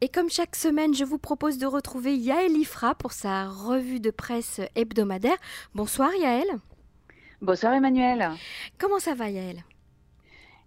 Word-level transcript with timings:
Et 0.00 0.08
comme 0.08 0.30
chaque 0.30 0.54
semaine, 0.54 0.94
je 0.94 1.04
vous 1.04 1.18
propose 1.18 1.58
de 1.58 1.66
retrouver 1.66 2.14
Yaël 2.14 2.52
Ifra 2.52 2.94
pour 2.94 3.10
sa 3.10 3.48
revue 3.48 3.98
de 3.98 4.12
presse 4.12 4.60
hebdomadaire. 4.76 5.36
Bonsoir 5.74 6.14
Yaël. 6.14 6.46
Bonsoir 7.42 7.72
Emmanuel. 7.72 8.30
Comment 8.78 9.00
ça 9.00 9.14
va 9.14 9.28
Yaël? 9.28 9.64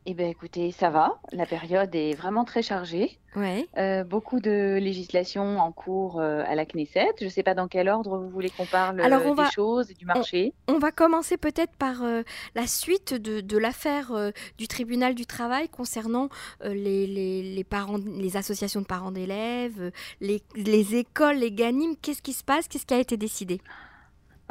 Eh 0.06 0.14
bien, 0.14 0.28
écoutez, 0.28 0.72
ça 0.72 0.90
va. 0.90 1.20
La 1.32 1.46
période 1.46 1.94
est 1.94 2.14
vraiment 2.16 2.44
très 2.44 2.62
chargée. 2.64 3.20
Ouais. 3.36 3.68
Euh, 3.78 4.04
beaucoup 4.04 4.40
de 4.40 4.78
législations 4.82 5.60
en 5.60 5.72
cours 5.72 6.20
euh, 6.20 6.44
à 6.48 6.56
la 6.56 6.66
Knesset. 6.66 7.08
Je 7.20 7.26
ne 7.26 7.30
sais 7.30 7.44
pas 7.44 7.54
dans 7.54 7.68
quel 7.68 7.88
ordre 7.88 8.18
vous 8.18 8.30
voulez 8.30 8.50
qu'on 8.50 8.66
parle 8.66 9.00
Alors, 9.00 9.22
on 9.26 9.36
des 9.36 9.44
va- 9.44 9.52
choses 9.52 9.92
et 9.92 9.94
du 9.94 10.06
marché. 10.06 10.54
On 10.68 10.80
va 10.80 10.92
commencer 10.92 11.38
peut-être 11.38 11.74
par 11.78 12.04
euh, 12.04 12.24
la 12.56 12.68
suite 12.68 13.14
de, 13.14 13.42
de 13.42 13.58
l'affaire 13.58 14.12
euh, 14.12 14.32
du 14.58 14.68
tribunal 14.68 15.14
du 15.16 15.26
travail 15.26 15.70
concernant 15.70 16.30
euh, 16.66 16.74
les, 16.74 17.06
les- 17.08 17.54
les 17.56 17.64
parents, 17.64 17.98
les 17.98 18.38
associations 18.38 18.82
de 18.82 18.88
parents 18.88 19.12
d'élèves, 19.12 19.80
euh, 19.82 19.92
les, 20.20 20.42
les 20.56 20.96
écoles, 20.96 21.38
les 21.38 21.52
ganimes. 21.52 21.96
Qu'est-ce 22.02 22.22
qui 22.24 22.34
se 22.34 22.44
passe? 22.44 22.68
Qu'est-ce 22.68 22.86
qui 22.88 22.94
a 22.96 23.00
été 23.00 23.18
décidé? 23.18 23.62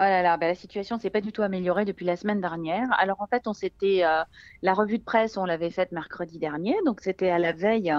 Oh 0.00 0.04
là 0.04 0.22
là, 0.22 0.38
bah, 0.38 0.46
la 0.48 0.54
situation 0.54 0.98
s'est 0.98 1.10
pas 1.10 1.20
du 1.20 1.30
tout 1.30 1.42
améliorée 1.42 1.84
depuis 1.84 2.06
la 2.06 2.16
semaine 2.16 2.40
dernière. 2.40 2.88
Alors 2.98 3.20
en 3.20 3.26
fait, 3.26 3.46
on 3.46 3.52
s'était 3.52 4.02
euh, 4.02 4.22
la 4.62 4.72
revue 4.72 4.98
de 4.98 5.04
presse, 5.04 5.36
on 5.36 5.44
l'avait 5.44 5.70
faite 5.70 5.92
mercredi 5.92 6.38
dernier, 6.38 6.74
donc 6.86 7.02
c'était 7.02 7.28
à 7.28 7.38
la 7.38 7.52
veille. 7.52 7.92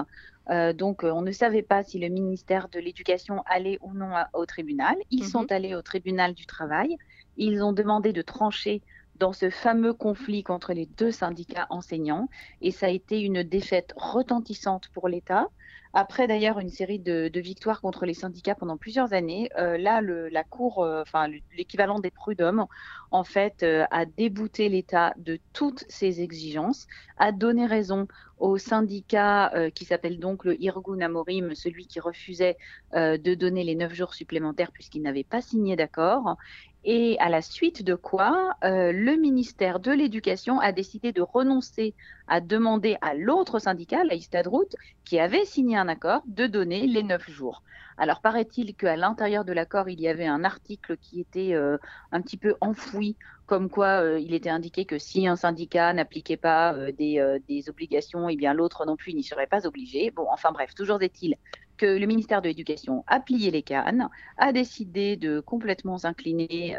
Euh, 0.50 0.72
donc 0.72 1.04
euh, 1.04 1.12
on 1.12 1.22
ne 1.22 1.30
savait 1.30 1.62
pas 1.62 1.84
si 1.84 2.00
le 2.00 2.08
ministère 2.08 2.68
de 2.70 2.80
l'Éducation 2.80 3.42
allait 3.46 3.78
ou 3.82 3.94
non 3.94 4.16
à- 4.16 4.28
au 4.32 4.46
tribunal. 4.46 4.96
Ils 5.10 5.22
Mhm. 5.22 5.28
sont 5.28 5.52
allés 5.52 5.76
au 5.76 5.82
tribunal 5.82 6.34
du 6.34 6.44
travail. 6.44 6.96
Ils 7.36 7.62
ont 7.62 7.72
demandé 7.72 8.12
de 8.12 8.22
trancher 8.22 8.82
dans 9.14 9.32
ce 9.32 9.48
fameux 9.50 9.94
conflit 9.94 10.42
contre 10.42 10.72
les 10.72 10.86
deux 10.86 11.12
syndicats 11.12 11.66
enseignants 11.70 12.28
et 12.60 12.72
ça 12.72 12.86
a 12.86 12.88
été 12.90 13.20
une 13.20 13.44
défaite 13.44 13.92
retentissante 13.96 14.88
pour 14.92 15.08
l'État. 15.08 15.46
Après 15.94 16.26
d'ailleurs 16.26 16.58
une 16.58 16.70
série 16.70 16.98
de, 16.98 17.28
victoires 17.40 17.80
contre 17.82 18.06
les 18.06 18.14
syndicats 18.14 18.54
pendant 18.54 18.78
plusieurs 18.78 19.12
années, 19.12 19.50
euh, 19.58 19.76
là 19.78 20.00
la 20.30 20.42
cour, 20.44 20.82
euh, 20.84 21.02
enfin 21.02 21.28
le- 21.28 21.40
l'équivalent 21.56 21.98
des 22.00 22.10
prud'hommes, 22.10 22.66
en 23.10 23.24
fait, 23.24 23.62
euh, 23.62 23.84
a 23.90 24.06
débouté 24.06 24.68
l'État 24.70 25.12
de 25.18 25.38
toutes 25.52 25.84
ses 25.88 26.20
exigences, 26.22 26.86
a 27.18 27.30
donné 27.32 27.66
raison 27.66 28.06
au 28.42 28.58
syndicat 28.58 29.54
euh, 29.54 29.70
qui 29.70 29.84
s'appelle 29.84 30.18
donc 30.18 30.44
le 30.44 30.60
Irgun 30.60 31.00
Amorim, 31.00 31.54
celui 31.54 31.86
qui 31.86 32.00
refusait 32.00 32.58
euh, 32.92 33.16
de 33.16 33.34
donner 33.34 33.62
les 33.62 33.76
neuf 33.76 33.94
jours 33.94 34.14
supplémentaires 34.14 34.72
puisqu'il 34.72 35.02
n'avait 35.02 35.22
pas 35.22 35.40
signé 35.40 35.76
d'accord. 35.76 36.36
Et 36.84 37.16
à 37.20 37.28
la 37.28 37.40
suite 37.40 37.84
de 37.84 37.94
quoi, 37.94 38.56
euh, 38.64 38.90
le 38.90 39.14
ministère 39.14 39.78
de 39.78 39.92
l'Éducation 39.92 40.58
a 40.58 40.72
décidé 40.72 41.12
de 41.12 41.22
renoncer 41.22 41.94
à 42.26 42.40
demander 42.40 42.96
à 43.00 43.14
l'autre 43.14 43.60
syndicat, 43.60 44.02
la 44.02 44.14
Istadrout, 44.14 44.74
qui 45.04 45.20
avait 45.20 45.44
signé 45.44 45.76
un 45.76 45.86
accord, 45.86 46.22
de 46.26 46.48
donner 46.48 46.88
les 46.88 47.04
neuf 47.04 47.30
jours. 47.30 47.62
Alors 47.96 48.20
paraît-il 48.20 48.74
qu'à 48.74 48.96
l'intérieur 48.96 49.44
de 49.44 49.52
l'accord, 49.52 49.88
il 49.88 50.00
y 50.00 50.08
avait 50.08 50.26
un 50.26 50.44
article 50.44 50.96
qui 50.96 51.20
était 51.20 51.54
euh, 51.54 51.78
un 52.10 52.20
petit 52.22 52.36
peu 52.36 52.54
enfoui, 52.60 53.16
comme 53.46 53.68
quoi 53.70 54.02
euh, 54.02 54.18
il 54.20 54.34
était 54.34 54.50
indiqué 54.50 54.84
que 54.86 54.98
si 54.98 55.26
un 55.26 55.36
syndicat 55.36 55.92
n'appliquait 55.92 56.36
pas 56.36 56.74
euh, 56.74 56.92
des, 56.92 57.38
des 57.48 57.68
obligations, 57.68 58.28
eh 58.28 58.36
bien 58.36 58.54
l'autre 58.54 58.86
non 58.86 58.96
plus 58.96 59.14
n'y 59.14 59.24
serait 59.24 59.46
pas 59.46 59.66
obligé. 59.66 60.10
Bon, 60.10 60.26
enfin 60.30 60.52
bref, 60.52 60.74
toujours 60.74 61.02
est-il 61.02 61.36
que 61.78 61.86
le 61.86 62.06
ministère 62.06 62.42
de 62.42 62.48
l'Éducation 62.48 63.02
a 63.06 63.18
plié 63.20 63.50
les 63.50 63.62
cannes, 63.62 64.08
a 64.36 64.52
décidé 64.52 65.16
de 65.16 65.40
complètement 65.40 65.98
s'incliner 65.98 66.76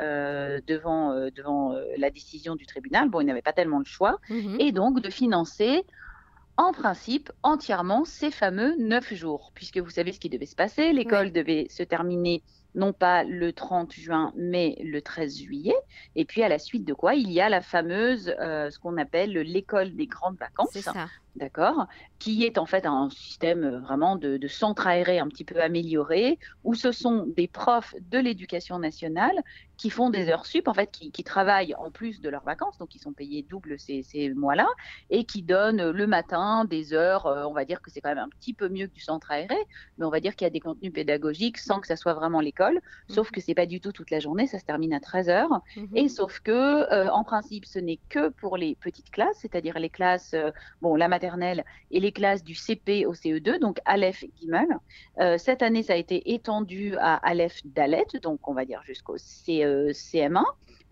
devant, 0.65 1.13
devant 1.31 1.75
la 1.97 2.09
décision 2.09 2.55
du 2.55 2.65
tribunal. 2.65 3.09
Bon, 3.09 3.19
il 3.19 3.25
n'avait 3.25 3.41
pas 3.41 3.53
tellement 3.53 3.79
le 3.79 3.85
choix 3.85 4.19
Mhm. 4.29 4.57
et 4.59 4.71
donc 4.71 5.01
de 5.01 5.09
financer 5.09 5.83
en 6.57 6.71
principe 6.71 7.31
entièrement 7.41 8.05
ces 8.05 8.31
fameux 8.31 8.75
neuf 8.77 9.13
jours, 9.13 9.51
puisque 9.55 9.79
vous 9.79 9.89
savez 9.89 10.11
ce 10.11 10.19
qui 10.19 10.29
devait 10.29 10.45
se 10.45 10.55
passer, 10.55 10.93
l'école 10.93 11.31
devait 11.31 11.67
se 11.69 11.83
terminer 11.83 12.43
non 12.75 12.93
pas 12.93 13.23
le 13.23 13.53
30 13.53 13.93
juin, 13.93 14.33
mais 14.35 14.77
le 14.83 15.01
13 15.01 15.37
juillet, 15.37 15.75
et 16.15 16.25
puis 16.25 16.43
à 16.43 16.49
la 16.49 16.59
suite 16.59 16.85
de 16.85 16.93
quoi 16.93 17.15
il 17.15 17.31
y 17.31 17.39
a 17.39 17.49
la 17.49 17.61
fameuse, 17.61 18.33
euh, 18.39 18.69
ce 18.69 18.79
qu'on 18.79 18.97
appelle 18.97 19.31
l'école 19.31 19.95
des 19.95 20.07
grandes 20.07 20.37
vacances, 20.37 20.77
ça. 20.79 20.93
D'accord, 21.35 21.87
qui 22.19 22.43
est 22.45 22.57
en 22.57 22.65
fait 22.65 22.85
un 22.85 23.09
système 23.09 23.63
euh, 23.63 23.79
vraiment 23.79 24.15
de, 24.15 24.37
de 24.37 24.47
centre 24.47 24.87
aéré 24.87 25.19
un 25.19 25.27
petit 25.27 25.43
peu 25.45 25.61
amélioré, 25.61 26.37
où 26.63 26.75
ce 26.75 26.91
sont 26.91 27.25
des 27.25 27.47
profs 27.47 27.95
de 28.01 28.19
l'éducation 28.19 28.79
nationale 28.79 29.35
qui 29.77 29.89
font 29.89 30.09
des 30.11 30.29
heures 30.29 30.45
sup, 30.45 30.67
en 30.67 30.73
fait, 30.73 30.91
qui, 30.91 31.11
qui 31.11 31.23
travaillent 31.23 31.73
en 31.75 31.91
plus 31.91 32.21
de 32.21 32.29
leurs 32.29 32.43
vacances, 32.43 32.77
donc 32.77 32.93
ils 32.95 32.99
sont 32.99 33.13
payés 33.13 33.43
double 33.43 33.79
ces, 33.79 34.03
ces 34.03 34.33
mois-là, 34.33 34.67
et 35.09 35.25
qui 35.25 35.41
donnent 35.43 35.81
euh, 35.81 35.91
le 35.91 36.07
matin 36.07 36.65
des 36.65 36.93
heures, 36.93 37.25
euh, 37.25 37.45
on 37.45 37.53
va 37.53 37.65
dire 37.65 37.81
que 37.81 37.89
c'est 37.91 38.01
quand 38.01 38.09
même 38.09 38.17
un 38.19 38.29
petit 38.29 38.53
peu 38.53 38.69
mieux 38.69 38.87
que 38.87 38.93
du 38.93 39.01
centre 39.01 39.31
aéré, 39.31 39.55
mais 39.97 40.05
on 40.05 40.09
va 40.09 40.19
dire 40.19 40.35
qu'il 40.35 40.45
y 40.45 40.47
a 40.47 40.51
des 40.51 40.59
contenus 40.59 40.93
pédagogiques 40.93 41.57
sans 41.57 41.79
que 41.79 41.87
ça 41.87 41.95
soit 41.95 42.13
vraiment 42.13 42.39
l'école, 42.39 42.79
sauf 43.07 43.31
que 43.31 43.41
c'est 43.41 43.55
pas 43.55 43.65
du 43.65 43.81
tout 43.81 43.91
toute 43.91 44.11
la 44.11 44.19
journée, 44.19 44.47
ça 44.47 44.59
se 44.59 44.65
termine 44.65 44.93
à 44.93 44.99
13 44.99 45.29
heures, 45.29 45.61
Mhm. 45.75 45.89
et 45.93 46.09
sauf 46.09 46.39
que, 46.41 46.51
euh, 46.51 47.09
en 47.11 47.23
principe, 47.23 47.65
ce 47.65 47.79
n'est 47.79 47.99
que 48.09 48.29
pour 48.29 48.57
les 48.57 48.75
petites 48.75 49.09
classes, 49.11 49.37
c'est-à-dire 49.41 49.79
les 49.79 49.89
classes, 49.89 50.33
euh, 50.33 50.51
bon, 50.81 50.95
la 50.95 51.07
maternelle 51.23 51.63
et 51.91 51.99
les 51.99 52.11
classes 52.11 52.43
du 52.43 52.53
CP 52.55 53.05
au 53.05 53.13
CE2, 53.13 53.59
donc 53.59 53.77
Aleph 53.85 54.23
Gimel. 54.39 54.67
Euh, 55.19 55.37
cette 55.37 55.61
année, 55.61 55.83
ça 55.83 55.93
a 55.93 55.95
été 55.95 56.33
étendu 56.33 56.95
à 56.99 57.15
Aleph 57.15 57.61
Dalet, 57.65 58.05
donc 58.21 58.47
on 58.47 58.53
va 58.53 58.65
dire 58.65 58.81
jusqu'au 58.85 59.17
C- 59.17 59.63
euh, 59.63 59.91
CM1. 59.93 60.43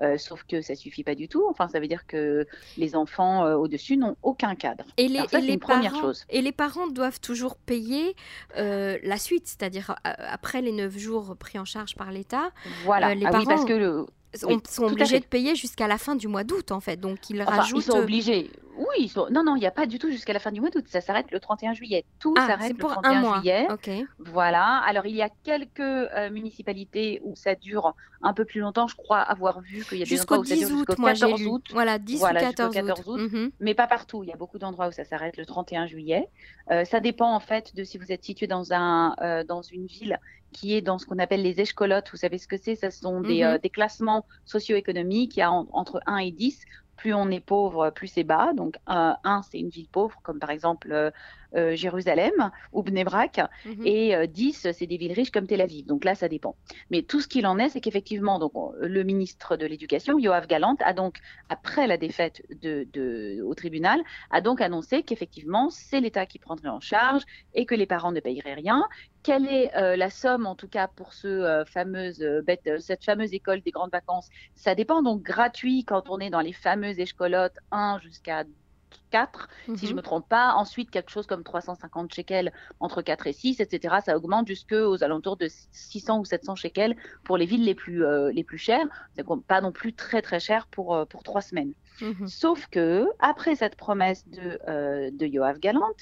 euh, 0.01 0.17
sauf 0.17 0.43
que 0.45 0.61
ça 0.61 0.73
suffit 0.75 1.03
pas 1.03 1.13
du 1.15 1.27
tout. 1.27 1.45
Enfin, 1.49 1.67
ça 1.67 1.79
veut 1.79 1.87
dire 1.87 2.07
que 2.07 2.47
les 2.77 2.95
enfants 2.95 3.45
euh, 3.45 3.55
au-dessus 3.55 3.97
n'ont 3.97 4.15
aucun 4.23 4.55
cadre. 4.55 4.85
Et 4.97 5.07
les, 5.07 5.17
Alors 5.19 5.29
ça, 5.29 5.37
et 5.37 5.41
c'est 5.41 5.47
les 5.47 5.53
une 5.53 5.59
première 5.59 5.91
parents, 5.91 6.01
chose. 6.01 6.25
et 6.29 6.41
les 6.41 6.51
parents 6.51 6.87
doivent 6.87 7.19
toujours 7.19 7.55
payer 7.57 8.15
euh, 8.57 8.97
la 9.03 9.17
suite, 9.17 9.45
c'est-à-dire 9.47 9.95
après 10.03 10.61
les 10.61 10.71
neuf 10.71 10.97
jours 10.97 11.35
pris 11.37 11.59
en 11.59 11.65
charge 11.65 11.95
par 11.95 12.11
l'État, 12.11 12.51
Voilà. 12.85 13.13
Les 13.13 13.25
ah 13.25 13.31
oui, 13.37 13.45
parce 13.45 13.61
parents- 13.61 13.65
que 13.65 13.73
le, 13.73 14.05
sont, 14.33 14.47
Oui, 14.47 14.91
obligés 14.91 15.19
de 15.19 15.25
payer 15.25 15.55
jusqu'à 15.55 15.87
la 15.87 15.97
fin 15.99 16.15
du 16.15 16.27
mois 16.29 16.43
d'août 16.45 16.71
en 16.71 16.79
fait. 16.79 16.95
Donc 16.97 17.29
ils 17.29 17.41
Enfin, 17.43 17.57
rajoutent. 17.57 17.83
ils 17.85 17.91
sont 17.91 17.99
obligés. 17.99 18.49
Oui, 18.97 19.07
sont... 19.09 19.27
non, 19.29 19.43
non, 19.43 19.55
il 19.55 19.59
n'y 19.59 19.65
a 19.67 19.71
pas 19.71 19.85
du 19.85 19.99
tout 19.99 20.09
jusqu'à 20.09 20.33
la 20.33 20.39
fin 20.39 20.51
du 20.51 20.59
mois 20.61 20.69
d'août. 20.69 20.85
Ça 20.87 21.01
s'arrête 21.01 21.29
le 21.31 21.39
31 21.39 21.73
juillet. 21.73 22.03
Tout 22.19 22.33
Ah, 22.37 22.47
s'arrête 22.47 22.71
le 22.73 22.77
pour 22.77 22.91
31 22.91 23.11
un 23.11 23.21
mois. 23.21 23.35
juillet. 23.37 23.67
Voilà. 24.19 24.77
Alors, 24.85 25.05
il 25.05 25.15
y 25.15 25.21
a 25.21 25.29
quelques 25.43 25.79
euh, 25.79 26.29
municipalités 26.31 27.21
où 27.23 27.35
ça 27.35 27.55
dure 27.55 27.93
un 28.21 28.33
peu 28.33 28.45
plus 28.45 28.59
longtemps. 28.61 28.87
Je 28.87 28.95
crois 28.95 29.19
avoir 29.19 29.61
vu 29.61 29.83
qu'il 29.85 29.97
y 29.99 30.01
a 30.03 30.05
des 30.05 30.19
endroits 30.21 30.39
où 30.39 30.43
ça 30.43 30.55
10 30.55 30.59
dure 30.67 30.69
août, 30.77 30.85
jusqu'au 30.87 31.01
moi 31.01 31.13
j'ai 31.13 31.21
14 31.21 31.41
lu. 31.41 31.47
août. 31.47 31.65
Voilà, 31.71 31.99
10 31.99 32.19
Voilà, 32.19 32.39
ou 32.41 32.45
jusqu'au 32.45 32.55
14 32.69 32.75
14 32.75 32.99
août. 32.99 33.05
août. 33.07 33.31
Mhm. 33.33 33.51
Mais 33.59 33.73
pas 33.73 33.87
partout. 33.87 34.23
Il 34.23 34.29
y 34.29 34.33
a 34.33 34.37
beaucoup 34.37 34.57
d'endroits 34.59 34.87
où 34.87 34.91
ça 34.91 35.03
s'arrête 35.05 35.37
le 35.37 35.45
31 35.45 35.85
juillet. 35.87 36.27
Euh, 36.71 36.85
ça 36.85 36.99
dépend 36.99 37.33
en 37.33 37.39
fait 37.39 37.75
de 37.75 37.83
si 37.83 37.97
vous 37.97 38.11
êtes 38.11 38.23
situé 38.23 38.47
dans, 38.47 38.73
un, 38.73 39.15
euh, 39.21 39.43
dans 39.43 39.61
une 39.61 39.85
ville 39.85 40.19
qui 40.53 40.75
est 40.75 40.81
dans 40.81 40.97
ce 40.97 41.05
qu'on 41.05 41.17
appelle 41.19 41.41
les 41.43 41.61
échecolotes. 41.61 42.09
Vous 42.11 42.17
savez 42.17 42.37
ce 42.37 42.47
que 42.47 42.57
c'est? 42.57 42.75
Ce 42.75 42.89
sont 42.89 43.21
des, 43.21 43.41
Mhm. 43.43 43.43
euh, 43.49 43.57
des 43.57 43.69
classements 43.69 44.25
socio-économiques. 44.45 45.37
Il 45.37 45.39
y 45.39 45.43
a 45.43 45.51
en- 45.51 45.67
entre 45.71 46.01
1 46.05 46.17
et 46.17 46.31
10. 46.31 46.63
Plus 47.01 47.15
on 47.15 47.31
est 47.31 47.39
pauvre, 47.39 47.89
plus 47.89 48.05
c'est 48.09 48.23
bas. 48.23 48.53
Donc, 48.53 48.77
1, 48.85 49.41
c'est 49.49 49.57
une 49.57 49.69
ville 49.69 49.89
pauvre, 49.89 50.19
comme 50.21 50.37
par 50.37 50.51
exemple 50.51 51.11
euh, 51.55 51.75
Jérusalem 51.75 52.51
ou 52.71 52.83
Bnebrak. 52.83 53.39
Mhm. 53.65 53.85
Et 53.85 54.15
euh, 54.15 54.27
10, 54.27 54.67
c'est 54.73 54.87
des 54.87 54.97
villes 54.97 55.13
riches 55.13 55.31
comme 55.31 55.47
Tel 55.47 55.61
Aviv. 55.61 55.85
Donc 55.85 56.03
là, 56.05 56.15
ça 56.15 56.27
dépend. 56.27 56.57
Mais 56.89 57.01
tout 57.03 57.21
ce 57.21 57.27
qu'il 57.27 57.45
en 57.47 57.57
est, 57.59 57.69
c'est 57.69 57.81
qu'effectivement, 57.81 58.39
donc 58.39 58.51
le 58.79 59.03
ministre 59.03 59.57
de 59.57 59.65
l'Éducation, 59.65 60.17
Yoav 60.19 60.47
Galant, 60.47 60.75
a 60.79 60.93
donc, 60.93 61.17
après 61.49 61.87
la 61.87 61.97
défaite 61.97 62.41
de, 62.49 62.87
de- 62.93 63.41
au 63.43 63.53
tribunal, 63.55 64.01
a 64.29 64.41
donc 64.41 64.61
annoncé 64.61 65.03
qu'effectivement, 65.03 65.69
c'est 65.69 65.99
l'État 66.01 66.25
qui 66.25 66.39
prendrait 66.39 66.69
en 66.69 66.79
charge 66.79 67.23
et 67.53 67.65
que 67.65 67.75
les 67.75 67.85
parents 67.85 68.11
ne 68.11 68.19
paieraient 68.19 68.53
rien. 68.53 68.87
Quelle 69.23 69.45
est 69.47 69.75
euh, 69.77 69.95
la 69.95 70.09
somme, 70.09 70.45
en 70.45 70.55
tout 70.55 70.67
cas, 70.67 70.87
pour 70.87 71.13
ce, 71.13 71.27
euh, 71.27 71.65
fameuse, 71.65 72.19
bête- 72.45 72.79
cette 72.79 73.03
fameuse 73.05 73.33
école 73.33 73.61
des 73.61 73.71
grandes 73.71 73.91
vacances? 73.91 74.27
Ça 74.55 74.75
dépend 74.75 75.01
donc 75.03 75.21
gratuit 75.21 75.85
quand 75.85 76.09
on 76.09 76.19
est 76.19 76.29
dans 76.29 76.41
les 76.41 76.53
fameuses 76.53 76.99
échecolotes 76.99 77.55
1 77.71 77.99
jusqu'à 77.99 78.43
4 79.11 79.47
si 79.73 79.87
je 79.87 79.93
Mhm. 79.93 79.95
me 79.95 80.01
trompe 80.01 80.27
pas. 80.29 80.53
Ensuite, 80.55 80.91
quelque 80.91 81.09
chose 81.11 81.27
comme 81.27 81.43
350 81.43 82.13
shekels 82.13 82.51
entre 82.79 83.01
4 83.01 83.27
et 83.27 83.33
6, 83.33 83.59
etc. 83.59 84.01
Ça 84.01 84.15
augmente 84.17 84.47
jusqu'aux 84.47 85.03
alentours 85.03 85.37
de 85.37 85.47
600 85.71 86.19
ou 86.19 86.25
700 86.25 86.55
shekels 86.55 86.95
pour 87.23 87.37
les 87.37 87.45
villes 87.45 87.65
les 87.65 87.75
plus, 87.75 88.03
euh, 88.05 88.31
les 88.33 88.43
plus 88.43 88.57
chères. 88.57 88.87
C'est 89.15 89.25
pas 89.47 89.61
non 89.61 89.71
plus 89.71 89.93
très 89.95 90.21
très 90.21 90.39
cher 90.39 90.67
pour, 90.71 90.95
euh, 90.95 91.05
pour 91.05 91.23
trois 91.23 91.41
semaines. 91.41 91.73
Mhm. 92.01 92.27
Sauf 92.27 92.67
que, 92.67 93.07
après 93.19 93.55
cette 93.55 93.75
promesse 93.75 94.27
de, 94.27 94.59
euh, 94.67 95.11
de 95.11 95.25
Yoav 95.27 95.59
Galant, 95.59 95.93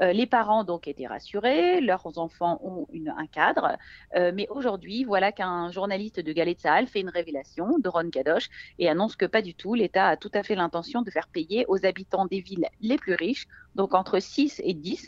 euh, 0.00 0.12
les 0.12 0.26
parents 0.26 0.62
donc 0.62 0.86
étaient 0.86 1.06
rassurés, 1.06 1.80
leurs 1.80 2.18
enfants 2.18 2.60
ont 2.62 2.86
un 3.16 3.26
cadre. 3.26 3.76
Euh, 4.16 4.30
mais 4.34 4.46
aujourd'hui, 4.50 5.04
voilà 5.04 5.32
qu'un 5.32 5.70
journaliste 5.72 6.20
de 6.20 6.32
Galet 6.32 6.56
fait 6.86 7.00
une 7.00 7.08
révélation, 7.08 7.78
Doron 7.80 8.10
Kadosh, 8.10 8.48
et 8.78 8.88
annonce 8.88 9.16
que 9.16 9.26
pas 9.26 9.42
du 9.42 9.54
tout. 9.54 9.74
L'État 9.74 10.06
a 10.06 10.16
tout 10.16 10.30
à 10.34 10.42
fait 10.42 10.54
l'intention 10.54 11.02
de 11.02 11.10
faire 11.10 11.26
payer 11.26 11.64
aux 11.68 11.84
habitants 11.84 12.26
des 12.26 12.40
villes 12.40 12.66
les 12.80 12.96
plus 12.96 13.14
riches 13.14 13.46
donc 13.78 13.94
entre 13.94 14.18
6 14.18 14.60
et 14.64 14.74
10, 14.74 15.06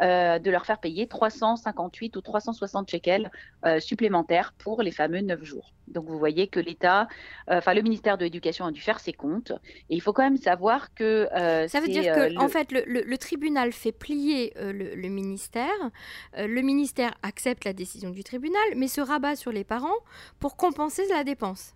euh, 0.00 0.38
de 0.38 0.50
leur 0.50 0.64
faire 0.64 0.78
payer 0.78 1.08
358 1.08 2.16
ou 2.16 2.20
360 2.20 2.88
shekels 2.88 3.30
euh, 3.66 3.80
supplémentaires 3.80 4.54
pour 4.58 4.80
les 4.80 4.92
fameux 4.92 5.20
9 5.20 5.42
jours. 5.42 5.72
Donc 5.88 6.06
vous 6.06 6.18
voyez 6.18 6.46
que 6.46 6.60
l'État, 6.60 7.08
euh, 7.50 7.58
enfin 7.58 7.74
le 7.74 7.82
ministère 7.82 8.16
de 8.16 8.24
l'Éducation 8.24 8.64
a 8.64 8.70
dû 8.70 8.80
faire 8.80 9.00
ses 9.00 9.12
comptes. 9.12 9.50
Et 9.90 9.96
il 9.96 10.00
faut 10.00 10.12
quand 10.12 10.22
même 10.22 10.36
savoir 10.36 10.94
que... 10.94 11.28
Ça 11.68 11.80
veut 11.80 11.88
dire 11.88 12.14
que, 12.14 12.38
en 12.38 12.48
fait, 12.48 12.70
le, 12.70 13.16
tribunal 13.18 13.72
fait 13.72 13.92
plier 13.92 14.52
le, 14.56 14.94
le, 14.94 15.08
ministère, 15.08 15.90
le 16.36 16.60
ministère 16.62 17.12
accepte 17.24 17.64
la 17.64 17.72
décision 17.72 18.10
du 18.10 18.22
tribunal, 18.22 18.62
mais 18.76 18.86
se 18.86 19.00
rabat 19.00 19.34
sur 19.34 19.50
les 19.50 19.64
parents 19.64 19.98
pour 20.38 20.56
compenser 20.56 21.02
la 21.08 21.24
dépense. 21.24 21.74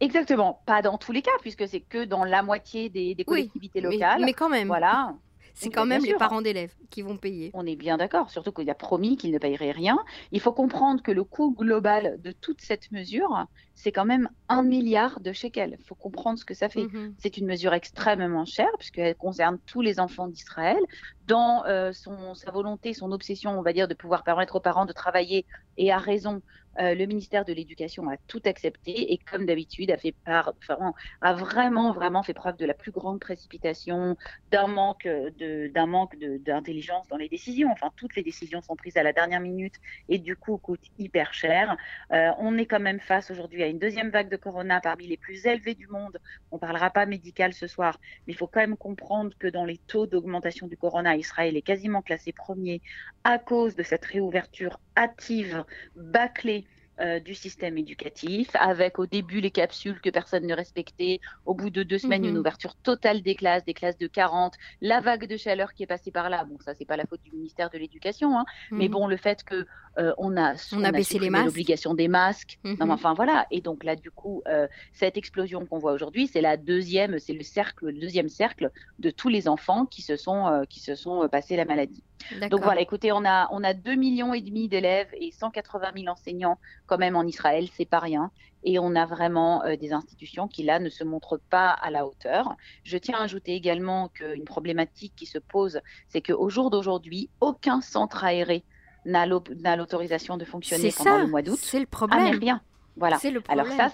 Exactement, 0.00 0.60
pas 0.66 0.82
dans 0.82 0.98
tous 0.98 1.12
les 1.12 1.22
cas, 1.22 1.30
puisque 1.40 1.68
c'est 1.68 1.80
que 1.80 2.04
dans 2.04 2.24
la 2.24 2.42
moitié 2.42 2.88
des, 2.88 3.16
collectivités 3.24 3.80
locales. 3.80 4.22
Mais, 4.24 4.32
quand 4.32 4.48
même. 4.48 4.66
Voilà. 4.66 5.14
C'est 5.54 5.70
quand 5.70 5.86
même 5.86 6.04
les 6.04 6.14
parents 6.14 6.42
d'élèves 6.42 6.74
qui 6.90 7.02
vont 7.02 7.16
payer. 7.16 7.50
On 7.54 7.64
est 7.64 7.76
bien 7.76 7.96
d'accord, 7.96 8.30
surtout 8.30 8.52
qu'il 8.52 8.68
a 8.68 8.74
promis 8.74 9.16
qu'ils 9.16 9.30
ne 9.30 9.38
paieraient 9.38 9.70
rien. 9.70 9.98
Il 10.32 10.40
faut 10.40 10.52
comprendre 10.52 11.02
que 11.02 11.12
le 11.12 11.24
coût 11.24 11.54
global 11.56 12.20
de 12.22 12.32
toute 12.32 12.60
cette 12.60 12.90
mesure, 12.90 13.46
c'est 13.74 13.92
quand 13.92 14.04
même 14.04 14.28
un 14.48 14.62
milliard 14.62 15.20
de 15.20 15.32
shekels. 15.32 15.76
Il 15.78 15.84
faut 15.84 15.94
comprendre 15.94 16.38
ce 16.38 16.44
que 16.44 16.54
ça 16.54 16.68
fait. 16.68 16.84
Mhm. 16.84 17.14
C'est 17.18 17.38
une 17.38 17.46
mesure 17.46 17.72
extrêmement 17.72 18.44
chère, 18.44 18.72
puisqu'elle 18.78 19.14
concerne 19.14 19.58
tous 19.66 19.80
les 19.80 20.00
enfants 20.00 20.28
d'Israël. 20.28 20.80
Dans 21.26 21.64
euh, 21.66 21.92
son, 21.92 22.34
sa 22.34 22.50
volonté, 22.50 22.92
son 22.92 23.12
obsession, 23.12 23.58
on 23.58 23.62
va 23.62 23.72
dire, 23.72 23.88
de 23.88 23.94
pouvoir 23.94 24.24
permettre 24.24 24.56
aux 24.56 24.60
parents 24.60 24.86
de 24.86 24.92
travailler, 24.92 25.46
et 25.76 25.92
à 25.92 25.98
raison, 25.98 26.42
euh, 26.80 26.94
le 26.94 27.06
ministère 27.06 27.44
de 27.44 27.52
l'Éducation 27.52 28.08
a 28.08 28.16
tout 28.26 28.42
accepté 28.44 29.12
et 29.12 29.18
comme 29.18 29.46
d'habitude 29.46 29.90
a 29.90 29.96
fait 29.96 30.14
vraiment 31.22 31.92
vraiment 31.92 32.22
fait 32.22 32.34
preuve 32.34 32.56
de 32.56 32.66
la 32.66 32.74
plus 32.74 32.90
grande 32.90 33.20
précipitation, 33.20 34.16
d'un 34.50 34.66
manque 34.66 35.04
de 35.04 35.68
d'un 35.68 35.86
manque 35.86 36.16
d'intelligence 36.18 37.08
dans 37.08 37.16
les 37.16 37.28
décisions. 37.28 37.70
Enfin, 37.70 37.90
toutes 37.96 38.16
les 38.16 38.22
décisions 38.22 38.60
sont 38.62 38.76
prises 38.76 38.96
à 38.96 39.02
la 39.02 39.12
dernière 39.12 39.40
minute 39.40 39.74
et 40.08 40.18
du 40.18 40.36
coup 40.36 40.58
coûtent 40.58 40.90
hyper 40.98 41.32
cher. 41.34 41.76
Euh, 42.12 42.30
on 42.38 42.56
est 42.58 42.66
quand 42.66 42.80
même 42.80 43.00
face 43.00 43.30
aujourd'hui 43.30 43.62
à 43.62 43.66
une 43.66 43.78
deuxième 43.78 44.10
vague 44.10 44.30
de 44.30 44.36
corona 44.36 44.80
parmi 44.80 45.06
les 45.06 45.16
plus 45.16 45.46
élevées 45.46 45.74
du 45.74 45.86
monde. 45.88 46.18
On 46.50 46.58
parlera 46.58 46.90
pas 46.90 47.06
médical 47.06 47.52
ce 47.52 47.66
soir, 47.66 47.98
mais 48.26 48.32
il 48.32 48.36
faut 48.36 48.46
quand 48.46 48.60
même 48.60 48.76
comprendre 48.76 49.32
que 49.38 49.48
dans 49.48 49.64
les 49.64 49.78
taux 49.78 50.06
d'augmentation 50.06 50.66
du 50.66 50.76
corona, 50.76 51.16
Israël 51.16 51.56
est 51.56 51.62
quasiment 51.62 52.02
classé 52.02 52.32
premier 52.32 52.82
à 53.24 53.38
cause 53.38 53.74
de 53.76 53.82
cette 53.82 54.04
réouverture 54.04 54.78
hâtive, 54.96 55.64
bâclée 55.96 56.64
euh, 57.00 57.18
du 57.18 57.34
système 57.34 57.76
éducatif, 57.76 58.50
avec 58.54 59.00
au 59.00 59.06
début 59.06 59.40
les 59.40 59.50
capsules 59.50 60.00
que 60.00 60.10
personne 60.10 60.46
ne 60.46 60.54
respectait, 60.54 61.18
au 61.44 61.52
bout 61.52 61.68
de 61.68 61.82
deux 61.82 61.98
semaines 61.98 62.24
une 62.24 62.34
mhm. 62.34 62.38
ouverture 62.38 62.76
totale 62.76 63.20
des 63.20 63.34
classes, 63.34 63.64
des 63.64 63.74
classes 63.74 63.98
de 63.98 64.06
40, 64.06 64.54
la 64.80 65.00
vague 65.00 65.26
de 65.26 65.36
chaleur 65.36 65.74
qui 65.74 65.82
est 65.82 65.88
passée 65.88 66.12
par 66.12 66.30
là. 66.30 66.44
Bon, 66.44 66.56
ça 66.60 66.72
c'est 66.72 66.84
pas 66.84 66.96
la 66.96 67.04
faute 67.04 67.20
du 67.24 67.32
ministère 67.32 67.68
de 67.70 67.78
l'Éducation, 67.78 68.38
hein, 68.38 68.44
mais 68.70 68.84
mhm. 68.84 68.92
bon 68.92 69.06
le 69.08 69.16
fait 69.16 69.42
que 69.42 69.66
euh, 69.98 70.12
on 70.18 70.36
a 70.36 70.54
on, 70.72 70.84
a, 70.84 70.92
baissé 70.92 71.18
les 71.18 71.30
masques, 71.30 71.46
l'obligation 71.46 71.94
des 71.94 72.06
masques, 72.06 72.60
non, 72.62 72.76
mhm. 72.86 72.90
enfin 72.92 73.12
voilà, 73.12 73.48
et 73.50 73.60
donc 73.60 73.82
là 73.82 73.96
du 73.96 74.12
coup 74.12 74.42
euh, 74.46 74.68
cette 74.92 75.16
explosion 75.16 75.66
qu'on 75.66 75.80
voit 75.80 75.94
aujourd'hui, 75.94 76.28
c'est 76.28 76.42
la 76.42 76.56
deuxième, 76.56 77.18
c'est 77.18 77.32
le 77.32 77.42
cercle, 77.42 77.86
le 77.86 77.98
deuxième 77.98 78.28
cercle 78.28 78.70
de 79.00 79.10
tous 79.10 79.28
les 79.28 79.48
enfants 79.48 79.84
qui 79.84 80.02
se 80.02 80.14
sont 80.14 80.64
qui 80.70 80.78
se 80.78 80.94
sont 80.94 81.28
passés 81.28 81.56
la 81.56 81.64
maladie. 81.64 82.04
Donc 82.50 82.62
voilà, 82.62 82.80
écoutez, 82.80 83.12
on 83.12 83.24
a 83.24 83.48
on 83.50 83.62
a 83.64 83.74
2 83.74 83.94
millions 83.94 84.34
et 84.34 84.40
demi 84.40 84.68
d'élèves 84.68 85.08
et 85.14 85.30
180 85.30 85.92
000 85.96 86.08
enseignants 86.08 86.58
quand 86.86 86.98
même 86.98 87.16
en 87.16 87.24
Israël, 87.24 87.68
c'est 87.76 87.84
pas 87.84 87.98
rien. 87.98 88.30
Et 88.64 88.78
on 88.78 88.96
a 88.96 89.04
vraiment 89.04 89.62
euh, 89.64 89.76
des 89.76 89.92
institutions 89.92 90.48
qui, 90.48 90.62
là, 90.62 90.78
ne 90.78 90.88
se 90.88 91.04
montrent 91.04 91.38
pas 91.50 91.68
à 91.68 91.90
la 91.90 92.06
hauteur. 92.06 92.56
Je 92.82 92.96
tiens 92.96 93.18
à 93.18 93.24
ajouter 93.24 93.52
également 93.52 94.08
qu'une 94.08 94.44
problématique 94.44 95.12
qui 95.14 95.26
se 95.26 95.38
pose, 95.38 95.80
c'est 96.08 96.22
qu'au 96.22 96.48
jour 96.48 96.70
d'aujourd'hui, 96.70 97.28
aucun 97.40 97.82
centre 97.82 98.24
aéré 98.24 98.64
n'a 99.04 99.26
l'autorisation 99.26 100.38
de 100.38 100.46
fonctionner 100.46 100.90
pendant 100.96 101.18
le 101.18 101.26
mois 101.26 101.42
d'août. 101.42 101.58
C'est 101.60 101.78
le 101.78 101.86
problème. 101.86 102.20
Ah, 102.20 102.30
mais 102.30 102.38
rien. 102.38 102.62
Voilà. 102.96 103.18
Le 103.22 103.42
Alors 103.48 103.66
ça, 103.66 103.92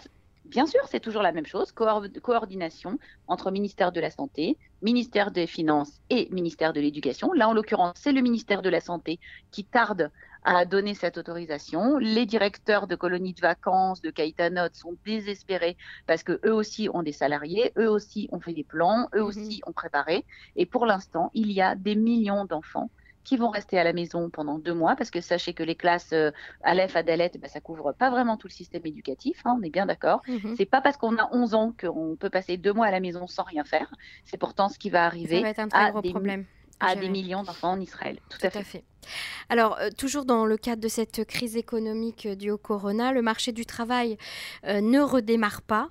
Bien 0.50 0.66
sûr, 0.66 0.80
c'est 0.90 0.98
toujours 0.98 1.22
la 1.22 1.30
même 1.30 1.46
chose, 1.46 1.70
coordination 1.70 2.98
entre 3.28 3.52
ministère 3.52 3.92
de 3.92 4.00
la 4.00 4.10
Santé, 4.10 4.58
ministère 4.82 5.30
des 5.30 5.46
Finances 5.46 6.00
et 6.10 6.28
ministère 6.32 6.72
de 6.72 6.80
l'Éducation. 6.80 7.32
Là, 7.32 7.48
en 7.48 7.52
l'occurrence, 7.52 7.94
c'est 7.94 8.10
le 8.10 8.20
ministère 8.20 8.60
de 8.60 8.68
la 8.68 8.80
Santé 8.80 9.20
qui 9.52 9.64
tarde 9.64 10.10
à 10.42 10.64
donner 10.64 10.94
cette 10.94 11.18
autorisation. 11.18 11.98
Les 11.98 12.26
directeurs 12.26 12.88
de 12.88 12.96
colonies 12.96 13.32
de 13.32 13.40
vacances, 13.40 14.02
de 14.02 14.10
Caïtanot 14.10 14.72
sont 14.72 14.96
désespérés 15.06 15.76
parce 16.08 16.24
que 16.24 16.40
eux 16.44 16.52
aussi 16.52 16.88
ont 16.92 17.04
des 17.04 17.12
salariés, 17.12 17.72
eux 17.78 17.88
aussi 17.88 18.28
ont 18.32 18.40
fait 18.40 18.52
des 18.52 18.64
plans, 18.64 19.08
eux 19.14 19.20
mhm. 19.20 19.26
aussi 19.26 19.62
ont 19.68 19.72
préparé. 19.72 20.24
Et 20.56 20.66
pour 20.66 20.84
l'instant, 20.84 21.30
il 21.32 21.52
y 21.52 21.62
a 21.62 21.76
des 21.76 21.94
millions 21.94 22.44
d'enfants 22.44 22.90
qui 23.24 23.36
vont 23.36 23.50
rester 23.50 23.78
à 23.78 23.84
la 23.84 23.92
maison 23.92 24.30
pendant 24.30 24.58
deux 24.58 24.74
mois, 24.74 24.96
parce 24.96 25.10
que 25.10 25.20
sachez 25.20 25.52
que 25.52 25.62
les 25.62 25.74
classes 25.74 26.12
euh, 26.12 26.30
Aleph, 26.62 26.96
Adalet, 26.96 27.30
bah, 27.38 27.48
ça 27.48 27.60
couvre 27.60 27.92
pas 27.92 28.10
vraiment 28.10 28.36
tout 28.36 28.48
le 28.48 28.52
système 28.52 28.82
éducatif, 28.84 29.42
hein, 29.44 29.56
on 29.58 29.62
est 29.62 29.70
bien 29.70 29.86
d'accord. 29.86 30.22
Mhm. 30.26 30.54
C'est 30.56 30.66
pas 30.66 30.80
parce 30.80 30.96
qu'on 30.96 31.16
a 31.18 31.28
11 31.32 31.54
ans 31.54 31.74
qu'on 31.78 32.16
peut 32.18 32.30
passer 32.30 32.56
deux 32.56 32.72
mois 32.72 32.86
à 32.86 32.90
la 32.90 33.00
maison 33.00 33.26
sans 33.26 33.42
rien 33.42 33.64
faire. 33.64 33.92
C'est 34.24 34.38
pourtant 34.38 34.68
ce 34.68 34.78
qui 34.78 34.90
va 34.90 35.04
arriver 35.04 35.44
à, 35.44 35.52
des, 36.00 36.44
à 36.80 36.96
des, 36.96 37.08
millions 37.08 37.42
d'enfants 37.42 37.72
en 37.72 37.80
Israël. 37.80 38.18
Tout, 38.30 38.38
à, 38.42 38.50
fait. 38.50 38.84
Alors, 39.48 39.78
euh, 39.78 39.90
toujours 39.96 40.24
dans 40.24 40.46
le 40.46 40.56
cadre 40.56 40.82
de 40.82 40.88
cette 40.88 41.24
crise 41.26 41.56
économique 41.56 42.26
euh, 42.26 42.34
due 42.34 42.50
au 42.50 42.58
corona, 42.58 43.12
le 43.12 43.22
marché 43.22 43.52
du 43.52 43.66
travail 43.66 44.16
ne 44.64 45.00
redémarre 45.00 45.62
pas. 45.62 45.90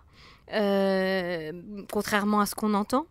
contrairement 1.91 2.39
à 2.39 2.45
ce 2.47 2.55
qu'on 2.55 2.73
entend. 2.73 3.05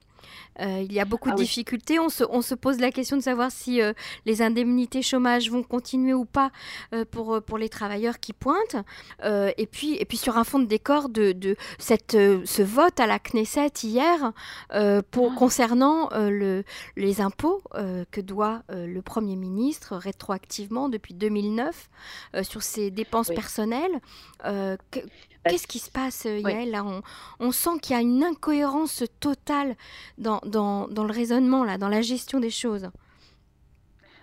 Euh, 0.61 0.83
il 0.85 0.93
y 0.93 1.01
a 1.01 1.05
beaucoup 1.05 1.31
ah 1.31 1.35
de 1.35 1.39
difficultés. 1.39 1.99
On 1.99 2.09
se, 2.09 2.55
pose 2.55 2.81
la 2.81 2.91
question 2.91 3.17
de 3.17 3.23
savoir 3.23 3.51
si 3.51 3.81
euh, 3.81 3.93
les 4.27 4.43
indemnités 4.43 5.03
chômage 5.03 5.51
vont 5.51 5.63
continuer 5.63 6.15
ou 6.15 6.25
pas 6.25 6.51
euh, 6.95 7.05
pour, 7.09 7.41
pour 7.43 7.59
les 7.59 7.69
travailleurs 7.69 8.19
qui 8.21 8.33
pointent. 8.33 8.77
et, 9.25 9.67
puis, 9.67 9.97
et 9.97 10.05
puis 10.05 10.17
sur 10.17 10.37
un 10.37 10.45
fond 10.45 10.59
de 10.59 10.67
décor 10.67 11.09
de, 11.09 11.57
cette, 11.79 12.13
ce 12.13 12.63
vote 12.63 13.01
à 13.01 13.07
la 13.07 13.19
Knesset 13.19 13.73
hier 13.83 14.33
pour, 15.11 15.33
ah. 15.33 15.37
concernant 15.37 16.09
le, 16.13 16.65
les 16.97 17.21
impôts 17.21 17.63
que 18.11 18.21
doit 18.21 18.63
le 18.69 19.01
Premier 19.01 19.37
ministre 19.37 19.97
rétroactivement 19.97 20.89
depuis 20.89 21.15
2009 21.15 21.89
sur 22.43 22.63
ses 22.63 22.91
dépenses 22.91 23.29
personnelles. 23.29 24.01
Qu'est-ce 25.45 25.67
qui 25.67 25.79
se 25.79 25.91
passe, 25.91 26.25
Yael 26.25 26.71
là, 26.71 26.85
on, 27.41 27.53
sent 27.53 27.79
qu'il 27.81 27.97
y 27.97 27.99
a 27.99 28.03
une 28.03 28.25
incohérence 28.25 29.05
totale 29.21 29.77
dans, 30.19 30.41
dans, 30.45 30.87
le 30.89 31.13
raisonnement, 31.13 31.65
là, 31.65 31.79
dans 31.79 31.89
la 31.89 32.03
gestion 32.03 32.41
des 32.41 32.51
choses. 32.51 32.91